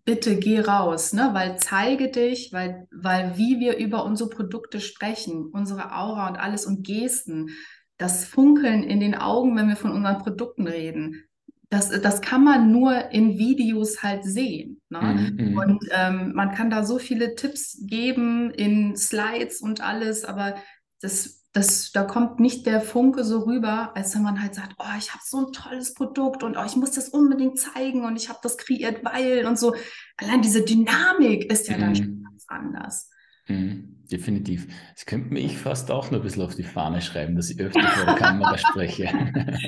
bitte 0.05 0.37
geh 0.37 0.59
raus, 0.59 1.13
ne, 1.13 1.29
weil 1.33 1.57
zeige 1.57 2.09
dich, 2.09 2.51
weil, 2.53 2.87
weil 2.91 3.37
wie 3.37 3.59
wir 3.59 3.77
über 3.77 4.05
unsere 4.05 4.29
Produkte 4.29 4.79
sprechen, 4.79 5.45
unsere 5.45 5.95
Aura 5.95 6.29
und 6.29 6.37
alles 6.37 6.65
und 6.65 6.85
Gesten, 6.85 7.49
das 7.97 8.25
Funkeln 8.25 8.83
in 8.83 8.99
den 8.99 9.15
Augen, 9.15 9.55
wenn 9.55 9.67
wir 9.67 9.75
von 9.75 9.91
unseren 9.91 10.17
Produkten 10.17 10.67
reden, 10.67 11.23
das, 11.69 11.89
das 11.89 12.21
kann 12.21 12.43
man 12.43 12.71
nur 12.71 13.11
in 13.11 13.37
Videos 13.37 14.03
halt 14.03 14.25
sehen. 14.25 14.81
Ne? 14.89 15.01
Mhm, 15.01 15.51
mhm. 15.51 15.57
und 15.57 15.85
ähm, 15.91 16.33
man 16.33 16.51
kann 16.51 16.69
da 16.69 16.83
so 16.83 16.99
viele 16.99 17.35
Tipps 17.35 17.79
geben 17.85 18.51
in 18.51 18.97
Slides 18.97 19.61
und 19.61 19.81
alles, 19.81 20.25
aber 20.25 20.55
das 21.01 21.40
das, 21.53 21.91
da 21.91 22.03
kommt 22.03 22.39
nicht 22.39 22.65
der 22.65 22.79
Funke 22.81 23.23
so 23.25 23.39
rüber, 23.41 23.91
als 23.95 24.15
wenn 24.15 24.21
man 24.23 24.41
halt 24.41 24.55
sagt, 24.55 24.73
oh, 24.79 24.97
ich 24.97 25.11
habe 25.11 25.21
so 25.25 25.47
ein 25.47 25.51
tolles 25.51 25.93
Produkt 25.93 26.43
und 26.43 26.55
oh, 26.57 26.63
ich 26.65 26.75
muss 26.77 26.91
das 26.91 27.09
unbedingt 27.09 27.59
zeigen 27.59 28.05
und 28.05 28.15
ich 28.15 28.29
habe 28.29 28.39
das 28.41 28.57
kreiert, 28.57 29.03
weil 29.03 29.45
und 29.45 29.59
so. 29.59 29.75
Allein 30.17 30.41
diese 30.41 30.63
Dynamik 30.63 31.51
ist 31.51 31.67
ja 31.67 31.77
dann 31.77 31.95
schon 31.95 32.05
Mhm. 32.05 32.23
ganz 32.23 32.45
anders. 32.47 33.09
Mhm. 33.47 33.97
Definitiv. 34.11 34.67
Das 34.93 35.05
könnte 35.05 35.33
mir 35.33 35.39
ich 35.39 35.57
fast 35.57 35.89
auch 35.91 36.11
noch 36.11 36.19
ein 36.19 36.23
bisschen 36.23 36.43
auf 36.43 36.55
die 36.55 36.63
Fahne 36.63 37.01
schreiben, 37.01 37.35
dass 37.35 37.49
ich 37.49 37.59
öfter 37.59 37.81
vor 37.81 38.05
der 38.05 38.15
Kamera 38.15 38.57
spreche. 38.57 39.05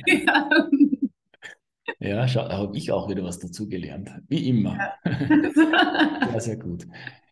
Ja. 0.08 0.50
Ja, 2.00 2.28
schau, 2.28 2.48
da 2.48 2.58
habe 2.58 2.78
ich 2.78 2.92
auch 2.92 3.10
wieder 3.10 3.24
was 3.24 3.40
dazugelernt. 3.40 4.10
Wie 4.28 4.50
immer. 4.50 4.78
Ja, 5.06 6.40
sehr 6.40 6.58
gut. 6.58 6.86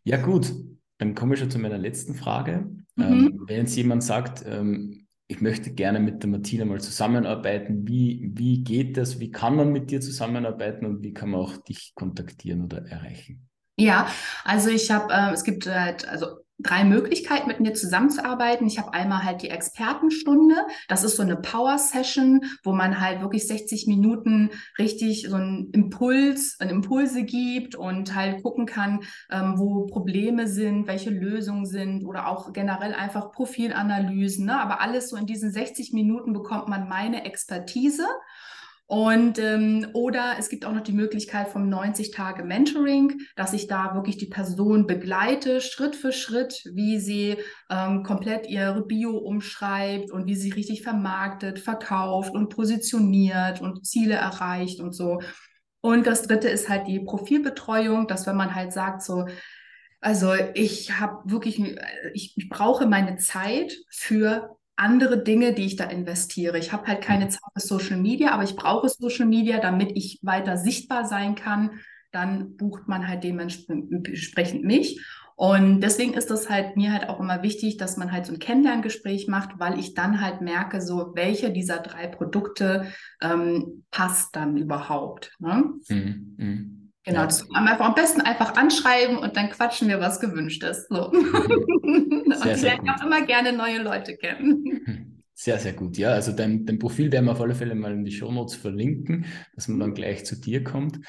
Ja, 0.03 0.17
gut. 0.17 0.53
Dann 0.97 1.15
komme 1.15 1.33
ich 1.33 1.39
schon 1.39 1.51
zu 1.51 1.59
meiner 1.59 1.77
letzten 1.77 2.15
Frage. 2.15 2.69
Mhm. 3.09 3.25
Ähm, 3.27 3.43
wenn 3.47 3.57
jetzt 3.57 3.75
jemand 3.75 4.03
sagt, 4.03 4.43
ähm, 4.45 5.07
ich 5.27 5.39
möchte 5.39 5.71
gerne 5.73 5.99
mit 5.99 6.23
der 6.23 6.29
Martina 6.29 6.65
mal 6.65 6.81
zusammenarbeiten, 6.81 7.87
wie, 7.87 8.31
wie 8.33 8.63
geht 8.63 8.97
das? 8.97 9.19
Wie 9.19 9.31
kann 9.31 9.55
man 9.55 9.71
mit 9.71 9.89
dir 9.89 10.01
zusammenarbeiten 10.01 10.85
und 10.85 11.03
wie 11.03 11.13
kann 11.13 11.29
man 11.29 11.39
auch 11.39 11.57
dich 11.57 11.93
kontaktieren 11.95 12.63
oder 12.63 12.85
erreichen? 12.85 13.47
Ja, 13.77 14.07
also 14.43 14.69
ich 14.69 14.91
habe, 14.91 15.13
äh, 15.13 15.31
es 15.31 15.43
gibt 15.43 15.67
halt 15.67 16.07
also 16.07 16.40
drei 16.63 16.83
Möglichkeiten, 16.83 17.47
mit 17.47 17.59
mir 17.59 17.73
zusammenzuarbeiten. 17.73 18.67
Ich 18.67 18.79
habe 18.79 18.93
einmal 18.93 19.23
halt 19.23 19.41
die 19.41 19.49
Expertenstunde. 19.49 20.55
Das 20.87 21.03
ist 21.03 21.15
so 21.15 21.23
eine 21.23 21.37
Power-Session, 21.37 22.41
wo 22.63 22.73
man 22.73 22.99
halt 22.99 23.21
wirklich 23.21 23.47
60 23.47 23.87
Minuten 23.87 24.49
richtig 24.77 25.27
so 25.29 25.35
einen 25.35 25.71
Impuls, 25.71 26.57
einen 26.59 26.71
Impulse 26.71 27.23
gibt 27.23 27.75
und 27.75 28.15
halt 28.15 28.43
gucken 28.43 28.65
kann, 28.65 29.01
ähm, 29.31 29.55
wo 29.57 29.85
Probleme 29.85 30.47
sind, 30.47 30.87
welche 30.87 31.09
Lösungen 31.09 31.65
sind 31.65 32.05
oder 32.05 32.27
auch 32.27 32.53
generell 32.53 32.93
einfach 32.93 33.31
Profilanalysen. 33.31 34.45
Ne? 34.45 34.59
Aber 34.59 34.81
alles 34.81 35.09
so 35.09 35.17
in 35.17 35.25
diesen 35.25 35.51
60 35.51 35.93
Minuten 35.93 36.33
bekommt 36.33 36.67
man 36.67 36.87
meine 36.87 37.25
Expertise. 37.25 38.05
Und 38.91 39.39
ähm, 39.39 39.87
oder 39.93 40.35
es 40.37 40.49
gibt 40.49 40.65
auch 40.65 40.73
noch 40.73 40.83
die 40.83 40.91
Möglichkeit 40.91 41.47
vom 41.47 41.69
90 41.69 42.11
Tage 42.11 42.43
Mentoring, 42.43 43.21
dass 43.37 43.53
ich 43.53 43.67
da 43.67 43.95
wirklich 43.95 44.17
die 44.17 44.25
Person 44.25 44.85
begleite, 44.85 45.61
Schritt 45.61 45.95
für 45.95 46.11
Schritt, 46.11 46.61
wie 46.73 46.99
sie 46.99 47.37
ähm, 47.69 48.03
komplett 48.03 48.49
ihre 48.49 48.85
Bio 48.85 49.11
umschreibt 49.11 50.11
und 50.11 50.25
wie 50.25 50.35
sie 50.35 50.49
richtig 50.49 50.83
vermarktet, 50.83 51.59
verkauft 51.59 52.33
und 52.33 52.49
positioniert 52.49 53.61
und 53.61 53.87
Ziele 53.87 54.15
erreicht 54.15 54.81
und 54.81 54.91
so. 54.91 55.21
Und 55.79 56.05
das 56.05 56.23
dritte 56.23 56.49
ist 56.49 56.67
halt 56.67 56.85
die 56.89 56.99
Profilbetreuung, 56.99 58.07
dass 58.07 58.27
wenn 58.27 58.35
man 58.35 58.55
halt 58.55 58.73
sagt, 58.73 59.03
so, 59.03 59.25
also 60.01 60.33
ich 60.53 60.99
habe 60.99 61.31
wirklich, 61.31 61.63
ich, 62.13 62.33
ich 62.35 62.49
brauche 62.49 62.85
meine 62.87 63.15
Zeit 63.15 63.73
für 63.89 64.57
andere 64.75 65.21
Dinge, 65.21 65.53
die 65.53 65.65
ich 65.65 65.75
da 65.75 65.85
investiere. 65.85 66.57
Ich 66.57 66.71
habe 66.73 66.87
halt 66.87 67.01
keine 67.01 67.29
Zeit 67.29 67.41
für 67.53 67.61
Social 67.61 67.97
Media, 67.97 68.31
aber 68.31 68.43
ich 68.43 68.55
brauche 68.55 68.89
Social 68.89 69.25
Media, 69.25 69.59
damit 69.59 69.91
ich 69.95 70.19
weiter 70.21 70.57
sichtbar 70.57 71.05
sein 71.05 71.35
kann. 71.35 71.79
Dann 72.11 72.57
bucht 72.57 72.87
man 72.87 73.07
halt 73.07 73.23
dementsprechend 73.23 74.63
mich. 74.63 75.01
Und 75.35 75.81
deswegen 75.81 76.13
ist 76.13 76.29
das 76.29 76.49
halt 76.49 76.75
mir 76.77 76.93
halt 76.93 77.09
auch 77.09 77.19
immer 77.19 77.41
wichtig, 77.41 77.77
dass 77.77 77.97
man 77.97 78.11
halt 78.11 78.25
so 78.27 78.33
ein 78.33 78.39
Kennenlerngespräch 78.39 79.27
macht, 79.27 79.59
weil 79.59 79.79
ich 79.79 79.95
dann 79.95 80.21
halt 80.21 80.41
merke, 80.41 80.81
so 80.81 81.13
welche 81.15 81.51
dieser 81.51 81.79
drei 81.79 82.07
Produkte 82.07 82.91
ähm, 83.21 83.83
passt 83.89 84.35
dann 84.35 84.57
überhaupt. 84.57 85.35
Ne? 85.39 85.73
Mhm. 85.89 86.80
Mhm. 87.05 87.11
Genau, 87.11 87.25
das 87.25 87.49
am 87.53 87.67
einfach 87.67 87.85
am 87.85 87.95
besten 87.95 88.21
einfach 88.21 88.55
anschreiben 88.55 89.17
und 89.17 89.35
dann 89.35 89.49
quatschen 89.49 89.87
wir, 89.87 89.99
was 89.99 90.19
gewünscht 90.19 90.63
ist. 90.63 90.87
So. 90.89 91.11
und 91.11 92.35
Sehr, 92.37 92.55
ich 92.55 92.61
lerne 92.61 92.95
auch 92.95 93.03
immer 93.03 93.25
gerne 93.25 93.53
neue 93.53 93.81
Leute 93.81 94.17
kennen. 94.17 95.23
Sehr, 95.33 95.57
sehr 95.57 95.73
gut. 95.73 95.97
Ja, 95.97 96.11
also 96.11 96.31
dein, 96.31 96.65
dein 96.65 96.77
Profil 96.77 97.11
werden 97.11 97.25
wir 97.25 97.31
auf 97.31 97.41
alle 97.41 97.55
Fälle 97.55 97.73
mal 97.73 97.93
in 97.93 98.05
die 98.05 98.11
Shownotes 98.11 98.55
verlinken, 98.55 99.25
dass 99.55 99.67
man 99.67 99.79
dann 99.79 99.93
gleich 99.95 100.23
zu 100.25 100.39
dir 100.39 100.63
kommt. 100.63 100.99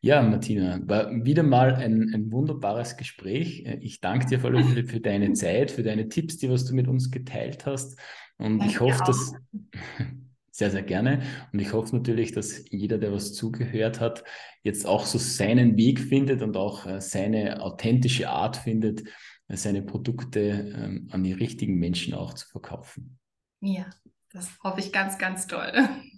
Ja, 0.00 0.22
Martina, 0.22 0.80
war 0.84 1.10
wieder 1.24 1.42
mal 1.42 1.74
ein, 1.74 2.12
ein 2.14 2.30
wunderbares 2.32 2.96
Gespräch. 2.96 3.64
Ich 3.80 4.00
danke 4.00 4.26
dir 4.26 4.38
auf 4.38 4.44
alle 4.44 4.62
Fälle 4.64 4.84
für 4.84 5.00
deine 5.00 5.32
Zeit, 5.34 5.72
für 5.72 5.82
deine 5.82 6.08
Tipps, 6.08 6.38
die 6.38 6.50
was 6.50 6.64
du 6.64 6.74
mit 6.74 6.86
uns 6.86 7.10
geteilt 7.10 7.66
hast. 7.66 7.98
Und 8.38 8.58
Danke 8.58 8.72
ich 8.72 8.80
hoffe, 8.80 9.02
dass 9.04 9.34
sehr, 10.52 10.70
sehr 10.70 10.82
gerne. 10.82 11.22
Und 11.52 11.58
ich 11.58 11.72
hoffe 11.72 11.96
natürlich, 11.96 12.32
dass 12.32 12.64
jeder, 12.70 12.98
der 12.98 13.10
was 13.10 13.32
zugehört 13.32 14.00
hat, 14.00 14.22
jetzt 14.62 14.86
auch 14.86 15.06
so 15.06 15.18
seinen 15.18 15.76
Weg 15.76 15.98
findet 15.98 16.42
und 16.42 16.56
auch 16.56 16.86
äh, 16.86 17.00
seine 17.00 17.62
authentische 17.62 18.28
Art 18.28 18.58
findet, 18.58 19.02
äh, 19.48 19.56
seine 19.56 19.82
Produkte 19.82 20.40
ähm, 20.40 21.08
an 21.10 21.24
die 21.24 21.32
richtigen 21.32 21.78
Menschen 21.78 22.14
auch 22.14 22.34
zu 22.34 22.46
verkaufen. 22.46 23.18
Ja, 23.60 23.86
das 24.30 24.50
hoffe 24.62 24.80
ich 24.80 24.92
ganz, 24.92 25.18
ganz 25.18 25.46
toll. 25.46 25.72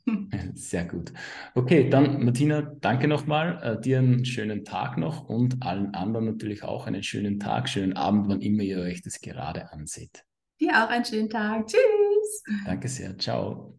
Sehr 0.54 0.84
gut. 0.84 1.12
Okay, 1.54 1.88
dann 1.88 2.24
Martina, 2.24 2.62
danke 2.80 3.06
nochmal. 3.06 3.60
Äh, 3.62 3.80
dir 3.80 3.98
einen 3.98 4.24
schönen 4.24 4.64
Tag 4.64 4.98
noch 4.98 5.28
und 5.28 5.62
allen 5.62 5.94
anderen 5.94 6.26
natürlich 6.26 6.64
auch 6.64 6.88
einen 6.88 7.04
schönen 7.04 7.38
Tag, 7.38 7.68
schönen 7.68 7.94
Abend, 7.94 8.28
wann 8.28 8.40
immer 8.40 8.64
ihr 8.64 8.80
euch 8.80 9.00
das 9.00 9.20
gerade 9.20 9.72
anseht. 9.72 10.24
Dir 10.60 10.84
auch 10.84 10.90
einen 10.90 11.04
schönen 11.04 11.30
Tag. 11.30 11.68
Tschüss. 11.68 12.42
Danke 12.64 12.88
sehr. 12.88 13.16
Ciao. 13.16 13.72